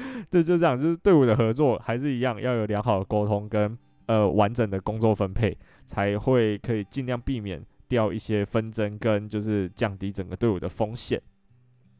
[0.30, 3.76] 对，就这样，就是队伍的合作还是一样，要有良好的沟通跟
[4.06, 11.20] 呃完整的工作分配，才会可以尽量避免掉一些纷争跟就是降低整个队伍的风险，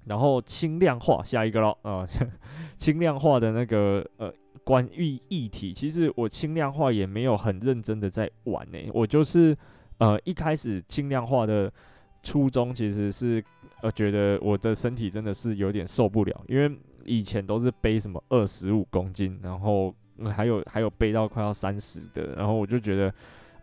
[0.07, 2.09] 然后轻量化下一个咯，啊、呃，
[2.77, 4.33] 轻量化的那个呃。
[4.63, 9.55] 关于议题，其实我轻量化也没有很认真的在玩呢、我就是
[9.99, 11.71] 呃一开始轻量化的
[12.23, 13.45] 初衷其实是
[13.83, 16.75] 呃觉得我的身体真的是有点受不了，因为
[17.05, 19.95] 以前都是背什么二十五公斤，然后
[20.35, 23.13] 还有还有背到快要三十的，然后我就觉得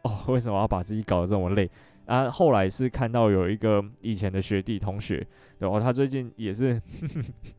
[0.04, 1.70] 哦，为什么要把自己搞得这么累？
[2.06, 5.26] 啊，后来是看到有一个以前的学弟同学，
[5.60, 6.82] 然后他最近也是，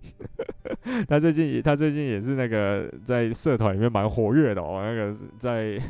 [1.09, 5.81] 他最近也他最近也是那个在社团里面蛮活跃的哦，那个在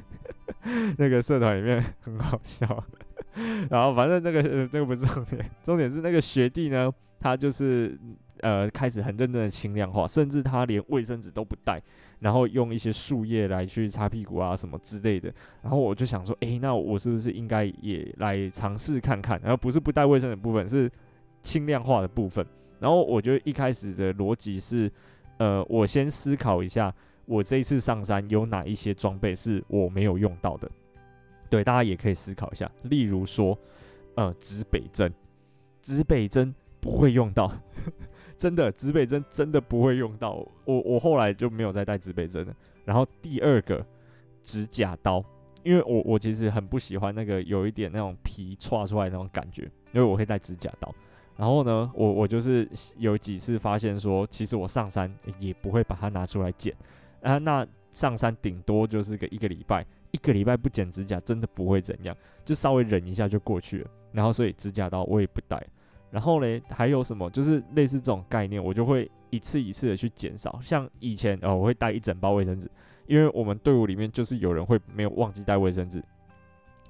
[0.99, 2.85] 那个社团里面很好笑，
[3.69, 7.99] 然后反正那个这个不是重点，重点是那个学弟呢，他就是
[8.43, 11.83] 呃开始很认真的轻量化，甚至他连卫生纸都不带。
[12.21, 15.29] 然后用一些树叶来去擦屁股啊什么之类的，
[15.61, 19.41] 然后我就想说，诶，那我是不是应该也来尝试看看？
[19.43, 20.89] 然后不是不带卫生的部分，是
[21.43, 22.47] 轻量化的部分。
[22.79, 24.89] 然后我觉得一开始的逻辑是，
[25.39, 30.71] 呃，我先思考一下，我这一次上山有哪一些装备是我没有用到的。
[31.51, 33.59] 对，大家也可以思考一下，例如说，
[34.15, 35.13] 呃，指北针，
[35.83, 37.53] 指北针不会用到。
[38.43, 42.53] 真的指北针真的不会用到，我我后来就没有再带指北针了。
[42.85, 43.87] 然后第二个
[44.43, 45.25] 指甲刀，
[45.63, 50.93] 因为我我其实很不喜欢那个有一点那种皮歘出来那种感觉，因为我会带指甲刀。
[51.37, 56.75] 然后呢，我我就是有几次发现说，其实我上山也不会把它拿出来剪
[57.23, 63.91] 啊，那上山顶多就是个一个礼拜，一个礼拜不剪指甲真的不会怎样，就稍微忍一下就过去了。
[64.11, 65.65] 然后所以指甲刀我也不带。
[66.13, 67.29] 然后嘞，还有什么？
[67.31, 70.61] 就是类似这种概念，我就会一次一次的去减少。
[70.63, 72.71] 像以前，呃，我会带一整包卫生纸，
[73.07, 76.05] 因为我们队伍里面就是有人会没有忘记带卫生纸，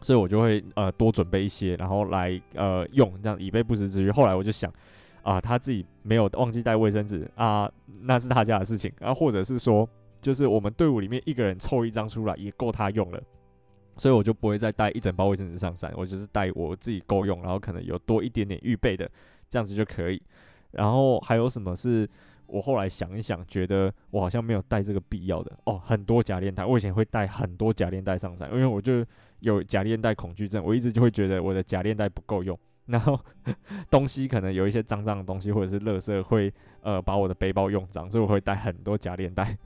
[0.01, 4.11] 所以我就会呃多准备一些，然后来呃用，这样以备不时之需。
[4.11, 4.73] 后来我就想，
[5.23, 9.89] 啊、他自己没有忘记带卫生纸啊，那是他家的事情啊，或者是说，
[10.21, 13.23] 就是我们队伍里面一个人凑一张出来也够他用了。
[13.97, 19.11] 所以我就不会再带一整包卫生纸上山，我就是带我自己够用，然后可能有多一点点预备的，
[19.51, 20.21] 这样子就可以。
[20.73, 22.09] 然后还有什么是
[22.47, 29.05] 我后来想一想，觉得我好像没有带这个必要的哦，很多假链带，我以前会带很多假链带上山，因为我就
[29.41, 32.59] 有假链带恐惧症，我一直就会觉得我的假链带不够用。
[32.93, 33.19] 然后
[33.91, 39.57] 东西可能有一些脏脏的东西或者是垃圾会呃把我的背包用脏，所以我会带很多夹链袋，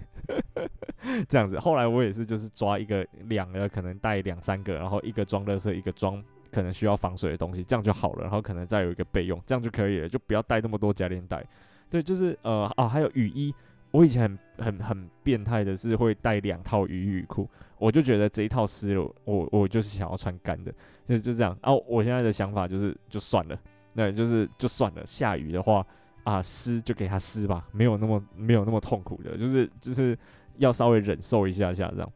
[1.28, 1.58] 这样子。
[1.58, 6.22] 后来我也是就是抓一个两个可能带两三个，然后一个装垃圾，一个装
[6.52, 8.22] 可能需要防水的东西，这样就好了。
[8.22, 11.44] 然后可能再有一个备用，这样就可以了，就不要带那么多夹链袋。
[11.90, 13.52] 对，就是呃啊还有雨衣，
[13.90, 14.22] 我以前
[14.58, 17.48] 很很很变态的是会带两套雨雨裤，
[17.78, 20.72] 我就觉得这一套湿了，我我就是想要穿干的，
[21.08, 21.56] 就就这样。
[21.62, 23.58] 然啊，我现在的想法就是就算了，
[23.94, 25.04] 对，就是就算了。
[25.06, 25.86] 下雨的话
[26.24, 30.18] 啊，湿就给它湿吧，没有那么没有那么痛苦的，就是就是
[30.56, 32.12] 要稍微忍受一下下这样。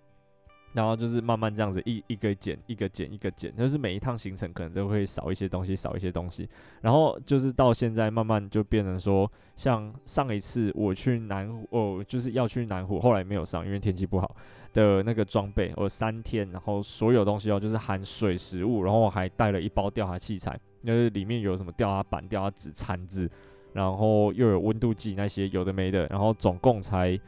[0.73, 6.49] 然后就是慢慢这样子一一个减一个减一个减，就是每一趟行程可能都会少一些东西，少一些东西。
[6.81, 14.37] 然后就是到现在慢慢就变成说，像上一次我去南湖，哦，就是要去南湖，后来没有上，因为天气不好
[14.73, 23.31] 的那个装备，我三天，然后所有东西哦，就是含水、食物，然后我还带了一包调查器材，就是里面有什么调查板、调查纸、铲子，
[23.73, 27.19] 然后又有温度计那些有的没的，然后总共才。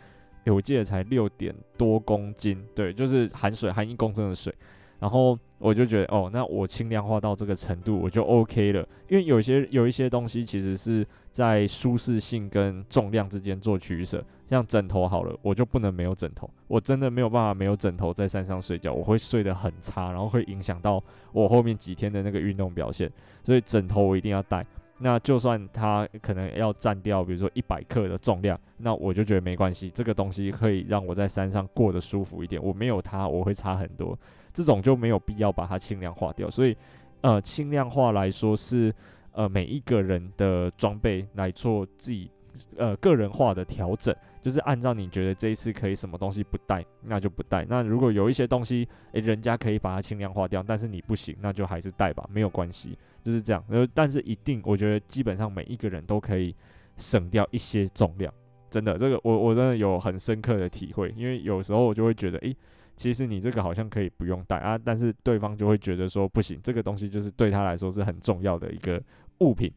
[0.44, 4.52] 欸、我记得才六点多公斤，对，就是含水含一公升的水，
[4.98, 23.10] 然后我就觉得哦，那我轻量化到这个程度我就 OK 了，因为有些有一些东西其实是在舒适性跟重量之间做取舍，像枕头好了，我就不能没有枕头，我真的没有办法没有枕头在山上睡觉，我会睡得很差，然后会影响到我后面几天的那个运动表现，
[23.42, 24.64] 所以枕头我一定要带。
[24.98, 32.62] 那就算它可能要占掉，比如说一百克的重量，那我就觉得没关系，这个东西可以让我在山上过得舒服一点。
[32.62, 34.16] 我没有它，我会差很多。
[34.52, 36.48] 这种就没有必要把它轻量化掉。
[36.50, 36.76] 所以，
[37.22, 38.94] 呃，轻量化来说是
[39.32, 42.30] 呃每一个人的装备来做自己
[42.76, 47.64] 呃个人化的调整，就是按照你觉得这一次可以什么东西不带，那就不带。
[47.68, 52.98] 那如果有一些东西，诶、人家可以把它轻量化掉，但是你不行，那就还是带吧，没有关系。
[53.22, 56.52] 就是这样，呃，但是一定，我觉得基本上每一个人都可以
[56.96, 58.34] 省掉一些重量，
[58.68, 62.56] 真的，这个我我真的有很深刻的体会，因为有时候我就会觉得，诶、
[62.96, 69.00] 其实你这个好像可以不用带啊，但是对方就会觉得说不行，这个东西就是对他来说是很重要的一个
[69.38, 69.72] 物品，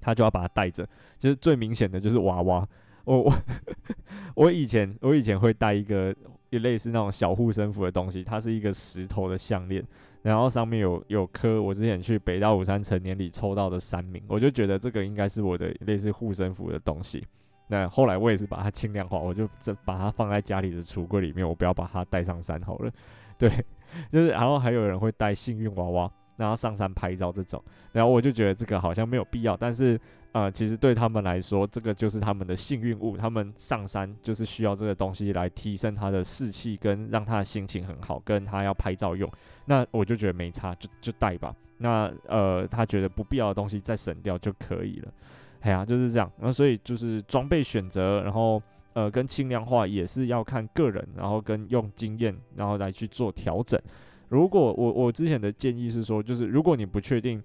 [0.00, 0.84] 他就要把它带着。
[1.16, 2.68] 其实最明显的就是娃娃，
[3.04, 3.34] 我我
[4.34, 6.14] 我以前我以前会带一个
[6.50, 9.84] 一类似那种小护身符的东西，它是一个石头的项链。
[10.22, 17.22] 然后上面有有颗我之前去北大武山成年礼抽到的三名，我就觉得这个应该是我的类似护身符的东西。
[17.66, 22.90] 那后来我也是把它轻量化，我就这把它放在家里的橱柜里面，我不要把它带上山好了。
[23.36, 23.50] 对，
[24.10, 27.62] 就是然后还有人会带幸运娃娃，然后上山拍照这种，
[27.92, 30.00] 然后我就觉得这个好像没有必要，但是。
[30.34, 33.16] 呃，其实对他们来说，这个就是他们的幸运物。
[33.16, 39.30] 他们上山就是需要这个东西来提升他的士气，跟让他的心情很好，跟他要拍照用。
[39.66, 41.54] 那我就觉得没差，就就带吧。
[41.78, 45.12] 那呃，他觉得不必要的东西再省掉就可以了。
[45.60, 46.28] 哎呀，就是这样。
[46.40, 48.60] 那所以就是装备选择，然后
[48.94, 53.80] 呃，跟轻量化也是要看个人，然后跟用经验，然后来去做调整。
[54.34, 57.40] 如果我我之前的建议是说，就是如果你不确定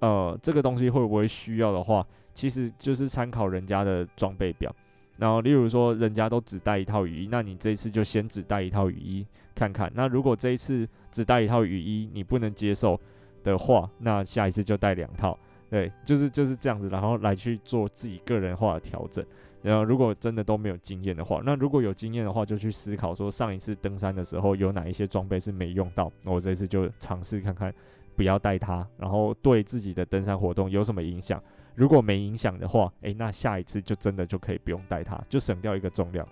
[0.00, 2.04] 呃这个东西会不会需要的话。
[2.34, 4.74] 其实就是参考人家的装备表，
[5.18, 9.92] 然后例如说人家都只带一套雨衣，那你这一次就先只带一套雨衣看看。
[9.94, 12.98] 那如果这一次只带一套雨衣你不能接受
[13.44, 15.38] 的话，那下一次就带两套。
[15.68, 19.22] 对，就是就是这样子，然后来去做自己个人化的调整。
[19.62, 27.72] 然后如果真的都没有经验的话，那如果有经验的话，就去思考说上一次登山的时候有哪一些装备是没用到，那我这次就尝试看看
[28.16, 31.42] 不要带它，然后对自己的登山活动有什么影响。
[31.74, 36.26] 如果没影响的话，诶、那下一次就真的就可以不用带它，就省掉一个重量。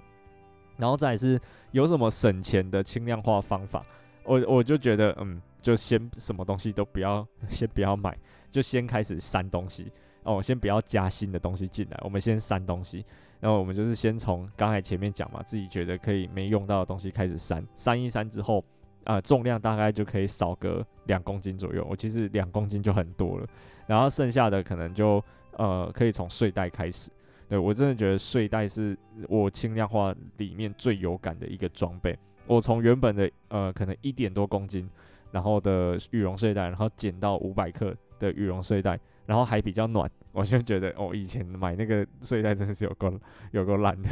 [0.76, 3.84] 然后再是有什么省钱的轻量化方法，
[4.24, 8.18] 我我就觉得，嗯，就先什么东西都不要， 先不要买，
[8.50, 13.04] 就先开始删东西哦，先不要加新的东西进来，我们先删东西。
[13.40, 18.58] 然后我们就是先从刚才前面讲嘛，自己觉得可以没用到的东西开始删，删一删之后，
[19.04, 21.86] 啊、呃，重量大概就可以少个两公斤左右。
[21.88, 23.46] 我其实两公斤就很多了。
[23.86, 27.10] 然后剩下的可能就呃可以从睡袋开始，
[27.48, 28.94] 对，我真的觉得睡袋是
[29.26, 32.14] 我轻量化里面最有感的一个装备。
[32.46, 34.86] 我从原本的呃可能一点多公斤，
[35.30, 39.00] 然后的羽绒睡袋，然后减到五百克的羽绒睡袋。
[39.30, 43.12] 然后还比较暖， 我就觉得哦，以前买那个睡袋真的是有够
[43.52, 44.08] 有够烂的，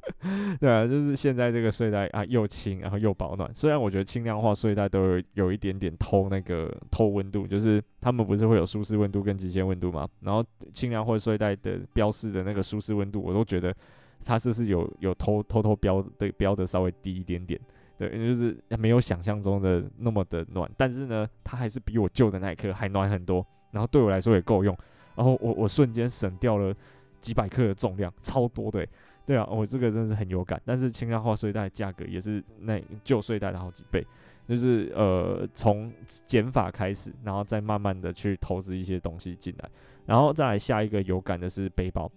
[0.58, 3.54] 对啊，就是现在这个睡袋啊又轻，然后又保暖。
[3.54, 10.08] 虽然我觉得轻量化睡袋都有有一点点偷那个偷温度，就是他们不是会有舒适温度跟极限温度吗？
[10.20, 10.42] 然后
[10.72, 13.76] 轻量化睡袋的标示的那个舒适温度，我都觉得
[14.24, 17.60] 它是不是有有偷偷偷标的标的稍微低一点点，
[17.98, 23.46] 对，就是没有想象中的那么的暖，但是呢，它还是比我旧的那一颗还暖很多。
[23.72, 24.76] 然后对我来说也够用，
[25.16, 26.72] 然后我我瞬间省掉了
[27.20, 28.86] 几百克的重量，超多的，
[29.26, 30.60] 对啊，我这个真的是很有感。
[30.64, 34.06] 但是轻量化睡袋价格也是那旧睡袋的好几倍，
[34.46, 35.92] 就是呃从
[36.26, 39.70] 减法开始，然后再慢慢的去投资一些东西进来，
[40.04, 42.10] 然后再来下一个有感的是背包，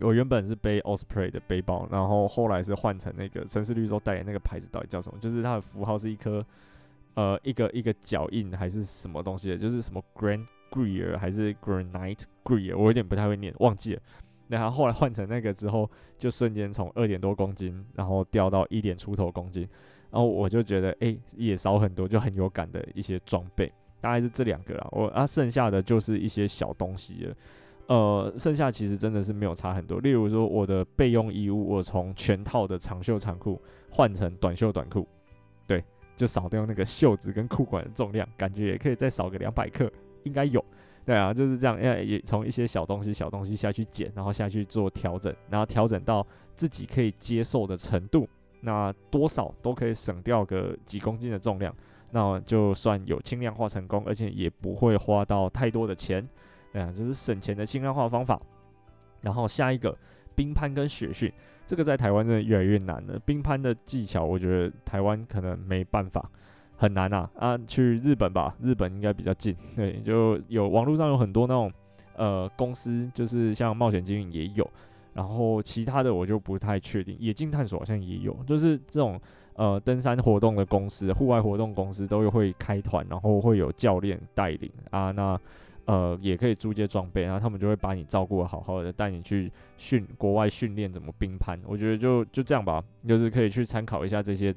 [0.00, 5.18] 我原本是背 Osprey 的背包，然后后来是换成那个城市绿洲代言那个牌子，到底叫什么？
[5.20, 6.44] 就是它的符号是一颗
[7.14, 9.56] 呃一个一个脚印还是什么东西的？
[9.56, 12.76] 就是什么 Grand Grier 还是 Granite Grier？
[12.76, 14.02] 我有点不太会念，忘记了。
[14.48, 19.62] 然后后来换成那个之后，就瞬间从二点多公斤，然后掉到一点出头公斤，
[20.10, 24.88] 然后我就觉得哎、也少很多，就很有感的一些装备，大概是这两个啦。
[24.90, 27.34] 我啊剩下的就是一些小东西了。
[27.86, 30.00] 呃，剩下其实真的是没有差很多。
[30.00, 33.60] 例如说，我的备用衣物，我从全套的长袖长裤
[33.90, 35.06] 换成短袖短裤，
[35.66, 35.84] 对，
[36.16, 39.90] 就少掉那个袖子跟裤管的重量，感觉也可以再少个两百克，
[40.24, 40.64] 应该有。
[41.06, 48.26] 对啊，就是这样，因为也从一些小东西、小东西下去减，然后下去做调整，然后调整到自己可以接受的程度，
[48.62, 51.74] 那多少都可以省掉个几公斤的重量，
[52.10, 56.26] 那就算有轻量化成功，而且也不会花到太多的钱。
[56.72, 58.40] 对啊，就是省钱的轻量化方法。
[59.20, 59.96] 然后下一个
[60.34, 61.32] 冰攀跟雪训，
[61.66, 63.18] 这个在台湾真的越来越难了。
[63.20, 66.30] 冰攀的技巧，我觉得台湾可能没办法，
[66.76, 67.30] 很难啊。
[67.36, 69.54] 啊，去日本吧，日本应该比较近。
[69.76, 71.72] 对，就有网络上有很多那种
[72.16, 74.68] 呃公司，就是像冒险精灵也有，
[75.12, 77.16] 然后其他的我就不太确定。
[77.18, 79.20] 野径探索好像也有，就是这种
[79.54, 85.38] 呃登山活动的公司、户外活动公司都会开团，然后会有教练带领啊，那。
[85.86, 91.60] 呃，也可以租借装备，然后他们就会把你照顾得好好的，带你去训国外训练怎么冰攀。
[91.66, 94.50] 我觉得就就这样吧，就是可以去参考一下这些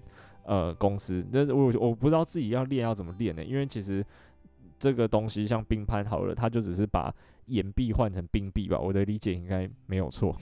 [0.48, 1.24] 呃公司。
[1.32, 3.44] 但是我我不知道自己要练要怎么练呢？
[3.44, 4.04] 因为其实
[4.80, 7.14] 这个东西像冰攀好了，它就只是把
[7.46, 8.80] 岩壁换成冰壁吧。
[8.80, 10.36] 我的理解应该没有错，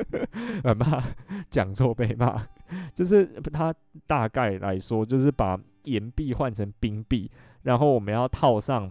[0.64, 1.02] 很怕
[1.50, 2.42] 讲错被骂。
[2.94, 3.74] 就是它
[4.06, 7.30] 大概来说，就是把岩壁换成冰壁，
[7.62, 8.90] 然后我们要套上。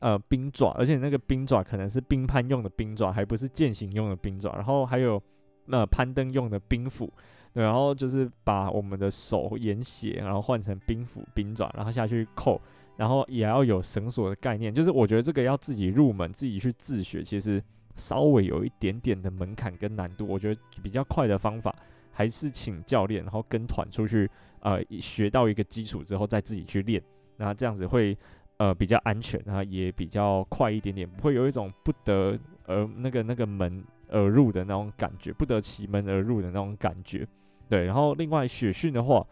[0.00, 4.54] 呃，冰爪，而且那个冰爪可能是冰攀用的冰爪，还不是健行用的冰爪。
[4.54, 5.22] 然后还有
[5.66, 7.12] 呃攀登用的冰斧，
[7.52, 12.60] 对然后就是把我们的手沿血，然后换成冰斧、冰爪，然后下去扣，
[12.96, 14.74] 然后也要有绳索的概念。
[14.74, 17.62] 就是我觉得这个要自己入门，自己去自学，其实
[17.96, 20.26] 稍微有一点点的门槛跟难度。
[20.26, 21.74] 我觉得比较快的方法
[22.10, 24.30] 还是请教练，然后跟团出去，
[24.60, 27.02] 呃，学到一个基础之后再自己去练，
[27.36, 28.16] 那这样子会。
[28.58, 37.26] 呃，比较安全然后，也比较快一点点，不会有一种不得而那个那个门而入的那种感觉，不得其门而入的那种感觉。
[37.72, 39.26] 对，然后另外雪训的话，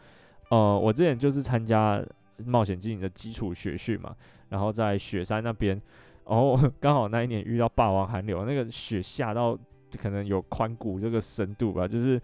[0.49, 2.03] 呃，我之前就是参加
[2.47, 4.17] 冒险精灵的基础雪训嘛，
[4.49, 5.79] 然后在雪山那边，
[6.27, 9.59] 然后 刚好那一年遇到霸王寒流，那个雪下到
[10.01, 12.19] 可能有髋骨这个深度吧，就是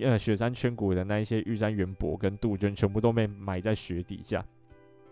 [0.00, 4.44] 呃雪山圈谷的那一些玉山圆柏跟杜鹃全部都被埋在雪底下。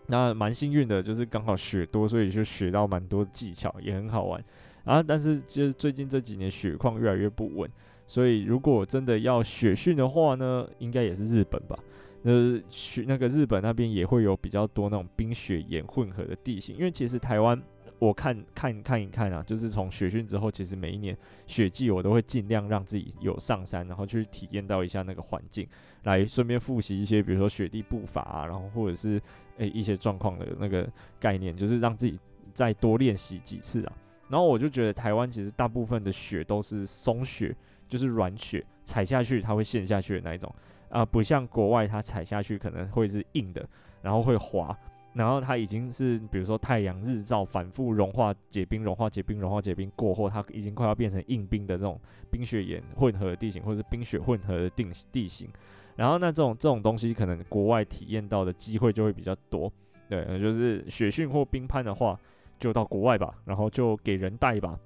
[0.07, 4.43] 那蛮幸运的，就是刚好雪多，所以就学到蛮多技巧，也很好玩
[4.83, 5.01] 啊。
[5.01, 7.71] 但是就是最近这几年雪况越来越不稳，
[8.05, 11.77] 所以如果真的要雪训的话呢，应该也是日本吧。
[12.21, 12.31] 那，
[12.69, 17.61] 雪那个日本那边也会有比较多那种冰雪岩混合的地形，因为其实台湾。
[17.99, 25.65] 我看看看一看啊，就是从雪训之后，其实每一年雪季我都会尽量让自己有上山，然后去体验到一下那个环境，
[26.03, 29.21] 来顺便复习一些，比如说雪地步伐啊，然后或者是
[29.55, 30.85] 诶、一些状况的那个
[31.17, 32.19] 概念，就是让自己
[32.51, 33.93] 再多练习几次啊。
[34.27, 37.55] 然后我就觉得台湾其实大部分的雪都是松雪，
[37.93, 40.51] 就是软雪，踩下去它会陷下去的那一种
[40.89, 43.63] 啊，不像国外它踩下去可能会是硬的，
[44.01, 44.75] 然后会滑。
[45.13, 55.47] 然后它已经是，比如说太阳日照反复融化结冰，融化结冰，融化结冰过后，它已经快要变成硬冰的这种冰雪岩混合的地形，或者是冰雪混合的地地形。
[55.95, 59.71] 然后那这种这种东西，可能国外体验到的机会就会比较多。
[60.09, 62.19] 对，就是雪训或冰攀的话，
[62.59, 64.79] 就到国外吧，然后就给人带吧。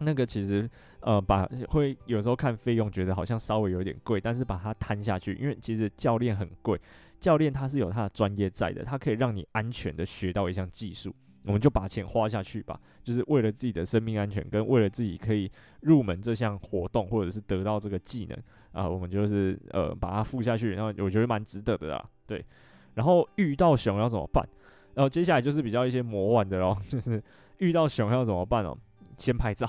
[0.00, 0.68] 那个其实
[1.00, 6.80] 呃，把会有时候看费用觉得好像稍微有点贵，但是把它摊下去，因为其实教练很贵。
[7.20, 11.12] 教练他是有他的专业在的，他可以让你安全的学到一项技术，
[11.44, 18.38] 我们就把钱花下去吧，就是为了自己的生命安全，跟为了自己可以入门这项活动，或者是得到这个技能
[18.70, 22.44] 啊、我们就是呃把它付下去，然后我觉得蛮值得的啦，对。
[22.94, 24.48] 然后遇到熊要怎么办？
[24.94, 27.20] 然后接下来就是比较一些魔幻的咯， 就是
[27.58, 28.78] 遇到熊要怎么办哦？
[29.18, 29.68] 先拍照。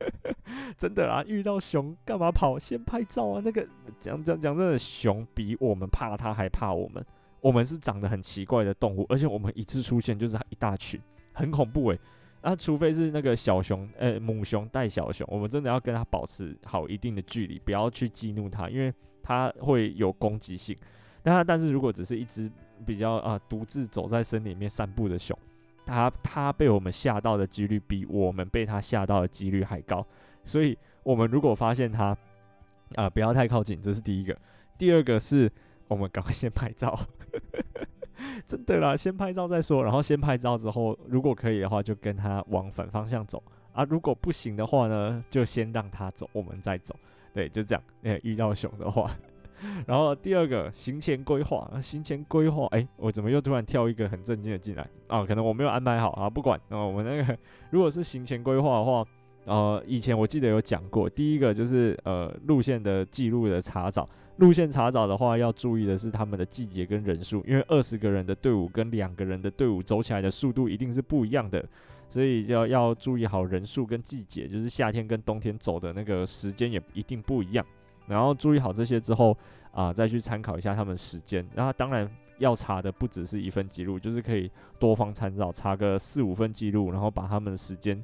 [0.78, 2.58] 真的啦，遇到熊干嘛跑？
[2.58, 3.42] 先拍照啊！
[3.44, 3.66] 那个
[4.00, 7.04] 讲讲讲真的，熊比我们怕它还怕我们。
[7.40, 11.00] 我们是长得很奇怪的动物，而且我们一次出现就是一大群，
[11.32, 11.96] 很恐怖诶、
[12.42, 12.50] 欸。
[12.50, 18.92] 啊，除非是那个小熊，呃、母熊带小熊，我们真的要跟它保持好一定的距离，不要去激怒它，因为
[19.22, 20.76] 它会有攻击性。
[21.22, 22.50] 但但是如果只是一只
[22.86, 25.38] 比较啊独自走在森林里面散步的熊，
[25.90, 30.06] 他他被我们吓到的几率比我们被他吓到的几率还高。
[30.44, 32.16] 所以我们如果发现他，
[32.94, 34.36] 啊、不要太靠近，这是第一个。
[34.78, 35.50] 第二个是
[35.88, 36.98] 我们赶快先拍照，
[38.46, 39.82] 真的啦，先拍照再说。
[39.84, 43.84] 然后先拍照之后，如果可以的话，就跟他往反方向走啊。
[43.84, 46.94] 如果不行的话呢，就先让他走，我们再走。
[47.34, 47.82] 对，就这样。
[48.02, 49.10] 诶，遇到熊的话。
[49.86, 55.24] 然后第二个行前规划，行前规划，哎，我怎么又突然跳一个很正经的进来啊？
[55.24, 56.58] 可能我没有安排好啊，不管。
[56.68, 57.38] 啊，我们那个
[57.70, 59.04] 如果是行前规划的话，
[59.44, 71.64] 呃，以前我记得有讲过，第一个就是呃路线的记录的查找，路线查找的话要注意的是他们的季节跟人数，因为二十个人的队伍跟两个人的队伍走起来的速度一定是不一样的，
[72.08, 77.64] 所以就要要注意好人数跟季节，就是夏天跟冬天走的那个时间也一定不一样。
[78.10, 79.36] 然后注意好这些之后
[79.72, 81.46] 啊、再去参考一下他们时间。
[81.54, 84.50] 然后当然要查的不只是一份记录，就是可以
[84.80, 88.02] 多方参照，查个四五份记录，然后把他们的时间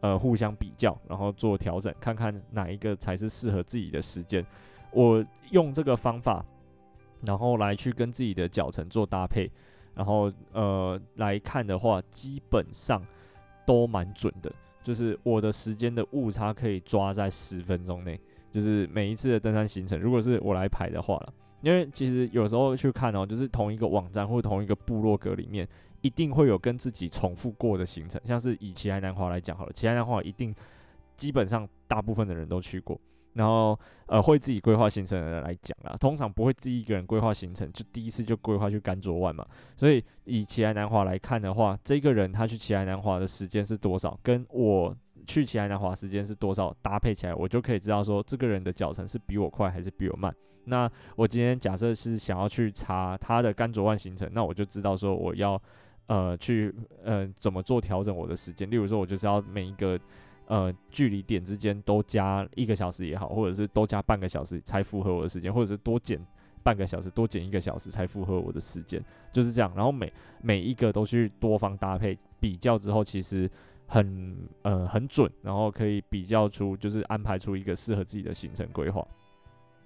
[0.00, 4.46] 呃互相比较，然后做调整，看看哪一个才是适合自己的时间。
[4.92, 6.44] 我用这个方法，
[7.22, 9.50] 然后来去跟自己的脚程做搭配，
[9.94, 13.04] 然后呃来看的话，基本上
[13.66, 14.52] 都蛮准的，
[14.84, 18.20] 就是我的时间的误差可以抓在十分钟内。
[18.50, 25.68] 就是每一次的登山行程，如果是我来排的话了，因为其实有时候去看哦，就是同一个网站或同一个部落格里面，
[26.00, 28.20] 一定会有跟自己重复过的行程。
[28.24, 30.54] 像是以奇莱南华来讲好了，奇莱南华一定
[31.16, 32.98] 基本上大部分的人都去过，
[33.34, 39.46] 然后呃会自己规划行程的人来讲啦，通常不会自己一个人规划行程，就第一次就规划去甘卓万嘛。
[39.76, 44.18] 所以以奇莱南华来看的话，这个人他去奇莱南华的时间是多少？
[44.22, 44.96] 跟我。
[45.28, 46.74] 去奇莱南华时间是多少？
[46.80, 50.34] 搭配起来，我就可以知道说这个人的脚程是比我快还是比我慢。
[50.64, 55.60] 那我今天假设是想要去查他的甘卓万行程，那我就知道说我要
[56.06, 56.74] 呃去
[57.04, 58.70] 呃怎么做调整我的时间。
[58.70, 60.00] 例如说，我就是要每一个
[60.46, 66.18] 呃距离点之间都加一个小时也好，或者是多加半个小时才符合我的时间，或者是多减
[66.62, 69.70] 半个小时、多减一个小时才符合我的时间，就是这样。
[69.76, 70.10] 然后每
[70.40, 73.50] 每一个都去多方搭配比较之后，其实。
[73.88, 79.04] 很呃很准，然后可以比较出，就是安排出一个适合自己的行程规划。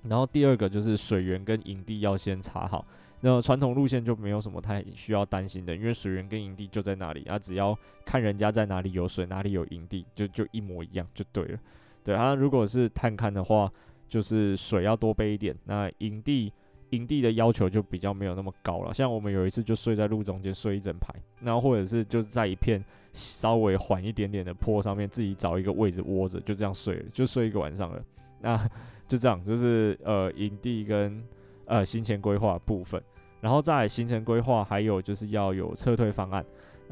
[0.02, 2.84] 然后第二个就是水源跟营地要先查好，
[3.20, 11.58] 那传统路线就没有什么太需要担心的，因为水源跟营地就在那里，啊，只要看人家在哪里有水，哪里有营地，就就一模一样就对了。
[12.04, 13.72] 对啊，如果是探勘的话，
[14.08, 16.52] 就是水要多备一点，那营地。
[16.92, 22.82] 营地的要求就比较没有那么高了，像我们有一次就睡在路中间睡一整排，然后或者是就是在一片
[23.12, 28.02] 稍微缓一点点的坡上面自己找一个位置窝着，就这样睡了，就睡一个晚上了。
[28.40, 28.56] 那
[29.08, 31.22] 就这样，就是呃营地跟
[31.66, 33.02] 呃行前规划部分，
[33.40, 36.44] 然后再行程规划还有就是要有撤退方案。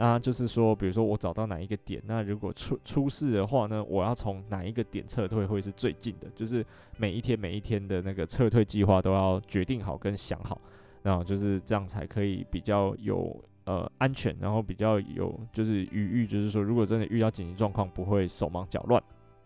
[0.02, 6.26] 那就是说，比如说我找到哪一个点，那如果出出事的话呢，我要从哪一个点撤退会是最近的？
[6.34, 6.64] 就是
[6.96, 10.58] 每一天每一天的那个撤退计划都要决定好跟想好，
[11.02, 19.02] 然后就是这样才可以比较有呃安全，然后比较有就是余裕，就是说如果真的遇到紧急状况不会手忙脚乱。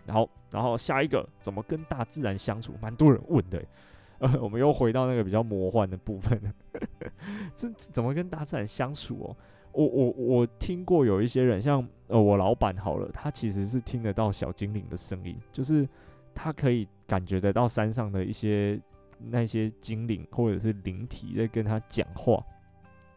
[0.06, 2.74] 然后然后下一个怎么跟大自然相处？
[2.80, 3.60] 蛮多人问的，
[4.18, 6.40] 呃， 我们又回到那个比较魔幻的部分，
[7.56, 9.36] 这怎么跟大自然相处哦？
[9.74, 15.88] 我我我听过有一些人，像呃我老板好了，他其实是听得到小精灵的声音，就是
[16.34, 18.80] 他可以感觉得到山上的一些
[19.18, 22.42] 那些精灵或者是灵体在跟他讲话，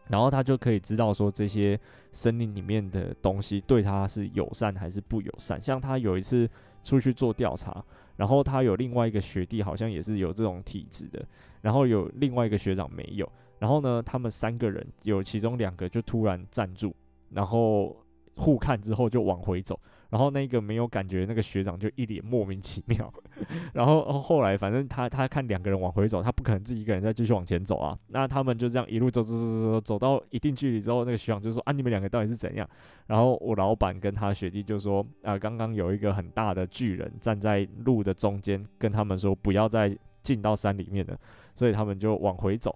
[0.08, 1.78] 然后他就可以知道说这些
[2.12, 5.60] 森林里面的东西对他是友善还是不友善。
[5.60, 6.48] 像他有一次
[6.82, 7.84] 出去做调查，
[8.16, 11.24] 然后他有另外一个学弟好像也是有这种体质的，
[11.60, 13.30] 然后有另外一个学长没有。
[13.58, 16.94] 然后呢，他们三个人有其中两个就突然站住，
[17.30, 17.96] 然后
[18.36, 19.78] 互看之后就往回走。
[20.10, 23.12] 然后那个没有感觉那个学长就一脸莫名其妙。
[23.74, 27.94] 然后后来反正他他看两个人往回走，他不可能自己一个人再继续往前走啊。
[28.06, 32.66] 那他们就这样一路走走走走走，到一定距离之后，那个学长就说：“啊，你们两个到底是怎样？”
[33.06, 41.18] 然后我老板跟他学弟就说：“啊，刚刚有一个很大的巨人站在路的中间，跟他们说不要再进到山里面了，
[41.54, 42.74] 所以他们就往回走。”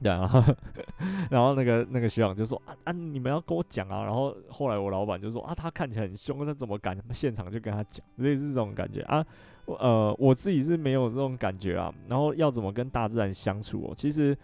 [0.00, 0.54] 对，然后，
[1.28, 4.04] 然后那个那个学长就说啊啊，你们要跟我讲啊。
[4.04, 9.26] 然后后来我老板就说啊，他看起来很凶，他怎么敢现场就跟他讲，类似这种感觉啊。
[9.66, 11.92] 呃，我自己是没有这种感觉啊。
[12.08, 13.94] 然后要怎么跟大自然相处哦？
[13.96, 14.36] 其实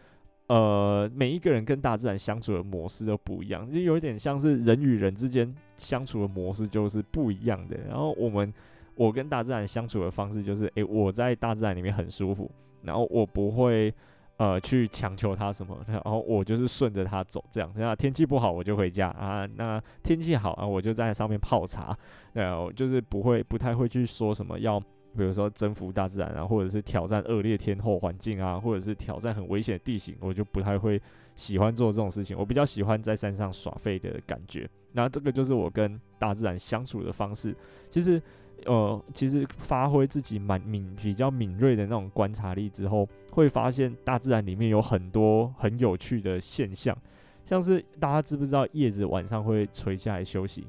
[0.49, 7.77] 呃，每一个人跟大自然相处的模式都不一样，就有一点像是人与人之间相处的模式就是不一样的。
[7.89, 8.53] 然后我们
[8.97, 12.51] 我跟大自然相处的方式就是，诶，我在大自然里面很舒服，
[12.83, 13.95] 然后我不会。
[14.37, 17.73] 呃去强求他什么，然后我就是顺着他走这样。
[17.77, 21.97] 那天气不好我就回家啊，那天气好啊我就在上面泡茶。
[22.35, 24.83] 呃，我就是不会不太会去说什么要。
[25.17, 31.01] 比如说征服大自然啊，或者是挑战恶劣天候环境啊，或者是挑战很危险的地形，我就不太会
[31.37, 32.37] 喜欢做这种事情。
[32.37, 34.69] 我比较喜欢在山上耍废的感觉。
[34.91, 37.55] 那这个就是我跟大自然相处的方式。
[37.93, 38.21] 其实，
[38.67, 46.97] 呃，其实发挥自己蛮敏、比较敏锐的那种观察力之后，会发现大自然里面有很多很有趣的现象，
[47.45, 50.67] 像是大家知不知道叶子晚上会垂下来休息？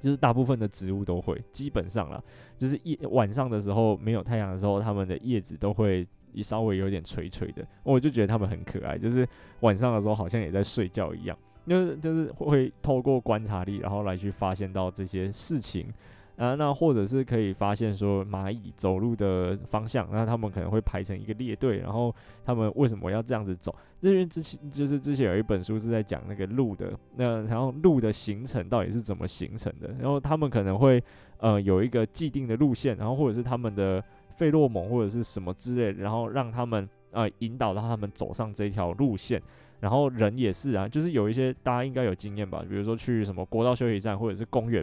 [0.00, 2.22] 就是大部分的植物都会，基本上啦，
[2.56, 6.06] 就是夜晚上的时候没有太阳的时候，它们的叶子都会
[6.42, 8.96] 稍微有点垂垂的，我就觉得它们很可爱。
[8.96, 9.28] 就是
[9.60, 11.36] 晚上的时候好像也在睡觉一样，
[11.66, 15.92] 就是就是会透过观察力，然后来去发现到这些事情。
[16.40, 22.14] 啊，那或者是可以发现说蚂蚁走路的方向，那他们可能会排成一个列队，然后
[22.46, 23.74] 他们为什么要这样子走？
[24.00, 29.94] 这边之前就是之前有一本书是在讲那个路的，那然后路的行程到底是怎么形成的？
[30.00, 31.02] 然后他们可能会
[31.40, 39.42] 呃有一个既定的路线，然后或者是他们的费洛蒙或者是什么之类，然后让他们呃引导到他们走上这条路线。
[39.80, 44.82] 然后人也是啊，就是有一些大家应该有经验吧，比如说去什么国道休息站或者是公园。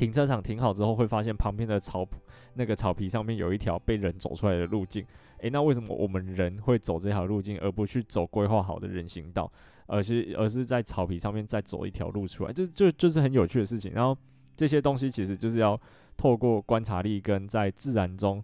[0.00, 2.08] 停车场停好之后，会发现旁边的草
[2.54, 5.04] 那个草皮上面有一条被人走出来的路径。
[5.40, 9.52] 诶，那为什么我们人会走这条路径，而不去走规划好的人行道，
[9.84, 12.52] 而是而是在草皮上面再走一条路出来？
[12.52, 13.92] 这就就是很有趣的事情。
[13.92, 14.16] 然后
[14.56, 15.78] 这些东西其实就是要
[16.16, 18.42] 透过观察力跟在自然中，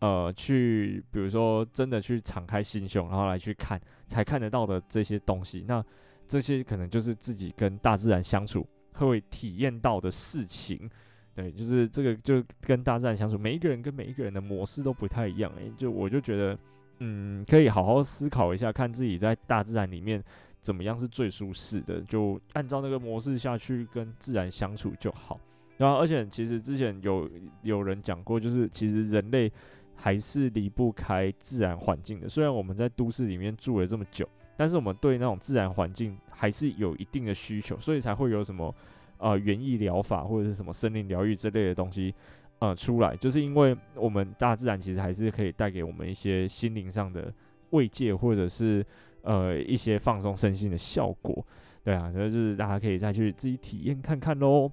[0.00, 5.64] 呃，去比如说真的去敞开心胸，然后来去看，才看得到的这些东西。
[5.68, 5.80] 那
[6.26, 8.66] 这些可能就是自己跟大自然相处。
[9.04, 10.88] 会体验到的事情，
[11.34, 16.58] 对，就是这个，就跟大自然相处，每一个人跟每一个人的模式都不太一样，诶，就我就觉得，
[17.00, 20.22] 嗯，可以好好思考一下，看自己在大自然里面
[20.62, 25.38] 怎么样是最舒适的，就按照那个模式下去跟自然相处就好。
[25.76, 27.30] 然后，而且其实之前有
[27.62, 29.52] 有人讲过，就是其实人类
[29.94, 34.26] 还是离不开自然环境的，虽然我们在都市里面住了这么久。
[34.56, 38.74] 但是我们对那种自然环境还是有一定的需求，所以才会有什么
[39.18, 42.14] 呃园艺疗法或者是什么森林疗愈之类的东西
[42.58, 47.32] 呃出来，就是因为我们大自然其实还是可以带给我们一些心灵上的
[47.70, 48.84] 慰藉，或者是
[49.22, 51.44] 呃一些放松身心的效果。
[51.84, 54.70] 对啊，所以就是大家可以再去自己体验看看喽。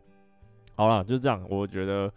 [0.75, 2.11] 好了，就这样，我觉得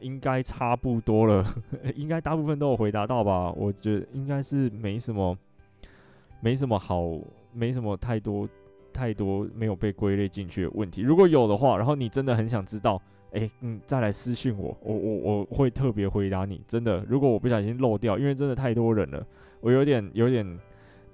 [0.00, 1.42] 应该差不多了，
[1.96, 3.50] 应该大部分都有回答到吧？
[3.52, 5.36] 我觉得应该是没什么。
[6.44, 7.02] 没什么好，
[7.54, 8.46] 没什么太多
[8.92, 11.00] 太多没有被归类进去的问题。
[11.00, 16.60] 如果有的话，然后你真的很想知道，诶，嗯，再来私信我，我我我会特别回答你。
[16.68, 19.26] 真的，如果我不小心漏掉，因为真的太多人了，
[19.62, 20.60] 我有点有点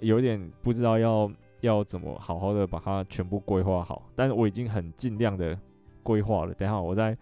[0.01, 4.11] 有点不知道要要怎么好好的把它全部规划好。
[4.17, 5.57] 但是我已经很尽量的
[6.03, 6.53] 规划了。
[6.55, 7.17] 等下我再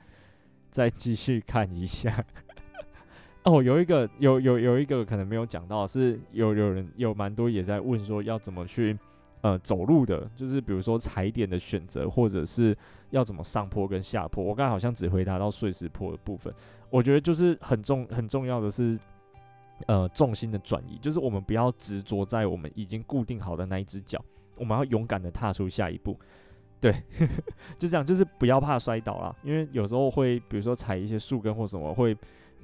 [0.70, 2.24] 再继续看一下。
[3.50, 8.94] 哦，有一个有有有一个可能没有讲到，是有有人有蛮多也在问说要怎么去
[9.40, 12.76] 呃走路的，就是比如说踩点的选择，或者是
[13.08, 14.44] 要怎么上坡跟下坡。
[14.44, 16.52] 我刚才好像只回答到碎石坡的部分，
[16.90, 18.98] 我觉得就是很重很重要的是
[19.86, 24.22] 呃重心的转移，就是我们不要执着在我们已经固定好的那一只脚，
[24.58, 26.14] 我们要勇敢的踏出下一步。
[26.82, 26.92] 对，
[27.78, 32.14] 就这样，就是不要怕摔倒啦，因为有时候会比如说踩一些树根或什么会。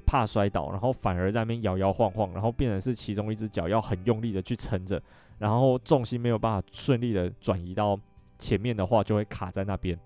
[0.05, 5.01] 怕摔倒，然后反而在那边摇摇晃晃，然后变成是其中一只脚要很用力的去撑着，
[5.39, 7.99] 然后重心没有办法顺利的转移到
[8.37, 9.97] 前面的话，就会卡在那边，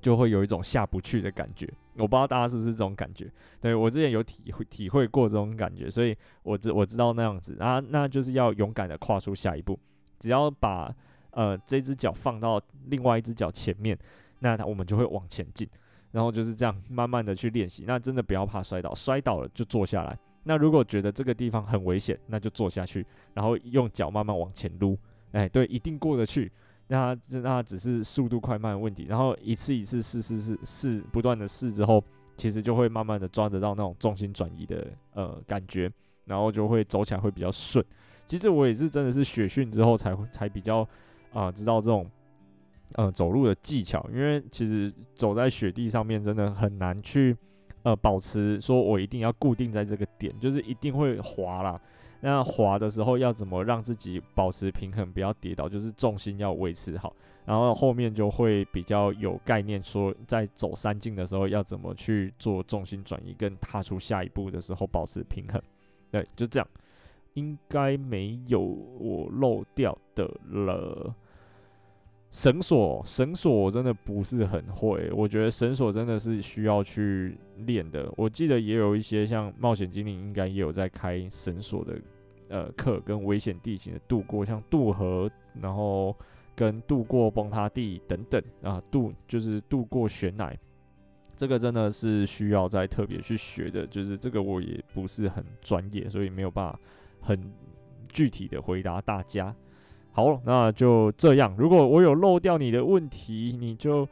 [0.00, 1.68] 就会有一种下不去的感觉。
[1.96, 3.28] 我不知道大家是不是这种感觉？
[3.60, 9.78] 对，我之前有体会体会过这种感觉，所以我知我知道那样子啊，那就是要勇敢的跨出下一步。
[10.18, 10.94] 只要把
[11.32, 13.98] 呃这只脚放到另外一只脚前面，
[14.38, 15.68] 那我们就会往前进。
[16.10, 20.18] 然后就是这样慢慢的去练习，那真的不要怕摔倒，摔倒了就坐下来。
[20.44, 23.04] 那如果觉得这个地方很危险，那就坐下去，
[23.34, 24.98] 然后用脚慢慢往前撸。
[25.32, 26.50] 哎，对，一定过得去。
[26.86, 29.04] 那那只是速度快慢的问题。
[29.04, 32.02] 然后一次一次试试试试，不断的试之后，
[32.38, 35.92] 其实就会慢慢的抓得到那种重心转移的呃感觉，
[36.24, 37.84] 然后就会走起来会比较顺。
[38.26, 40.88] 其实我也是真的是血训之后才会才比较
[41.34, 42.10] 啊、知道这种。
[42.94, 47.36] 呃，走路的技巧，因为其实走在雪地上面真的很难去
[47.82, 51.80] 呃保持，说我一定要固定在这个点，就是一定会滑啦。
[52.20, 57.14] 那滑的时候要怎么让自己保持平衡，不要跌倒，就是重心要维持好，
[57.44, 65.62] 然后后面就会比较有概念，说在走山进的时候要怎么去做重心转移，跟踏出下一步的时候保持平衡。
[66.10, 66.66] 对，就这样。
[67.34, 71.14] 应该没有我漏掉的了。
[72.30, 78.12] 绳索，绳索我真的不是很会，我觉得绳索真的是需要去练的。
[78.18, 81.98] 我记得也有一些像冒险精灵，应该也有在开绳索的
[82.48, 86.14] 呃课，跟危险地形的渡过，像渡河，然后
[86.54, 90.54] 跟渡过崩塌地等等啊，渡就是渡过悬崖，
[91.34, 93.86] 这个真的是需要再特别去学的。
[93.86, 96.78] 就是这个我也不是很专业，所以没有办法
[97.22, 97.50] 很
[98.06, 99.56] 具体的回答大家。
[100.18, 101.54] 好，那就这样。
[101.56, 104.04] 如果我有漏掉你的问题，你就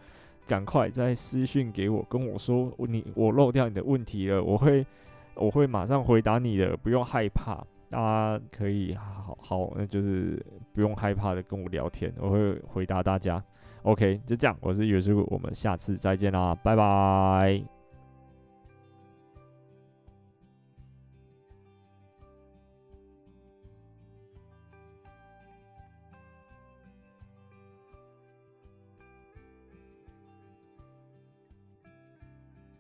[0.47, 4.87] 赶快再私讯给我，跟我说你我漏掉你的问题了，我会
[5.35, 7.59] 我会马上回答你的，不用害怕。
[7.91, 10.41] 大家可以好好，那就是
[10.73, 13.43] 不用害怕的跟我聊天，我会回答大家。
[13.83, 17.76] OK，就这样，我是尤师傅，我们下次再见啦，拜拜。